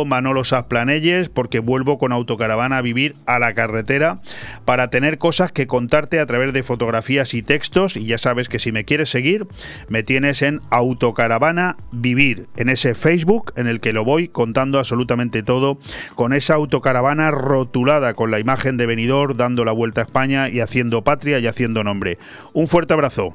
[0.07, 4.21] Manolo Sasplanelles porque vuelvo con autocaravana a vivir a la carretera
[4.65, 8.59] para tener cosas que contarte a través de fotografías y textos y ya sabes que
[8.59, 9.47] si me quieres seguir
[9.89, 15.43] me tienes en autocaravana vivir en ese Facebook en el que lo voy contando absolutamente
[15.43, 15.79] todo
[16.15, 20.61] con esa autocaravana rotulada con la imagen de venidor dando la vuelta a España y
[20.61, 22.19] haciendo patria y haciendo nombre.
[22.53, 23.35] Un fuerte abrazo.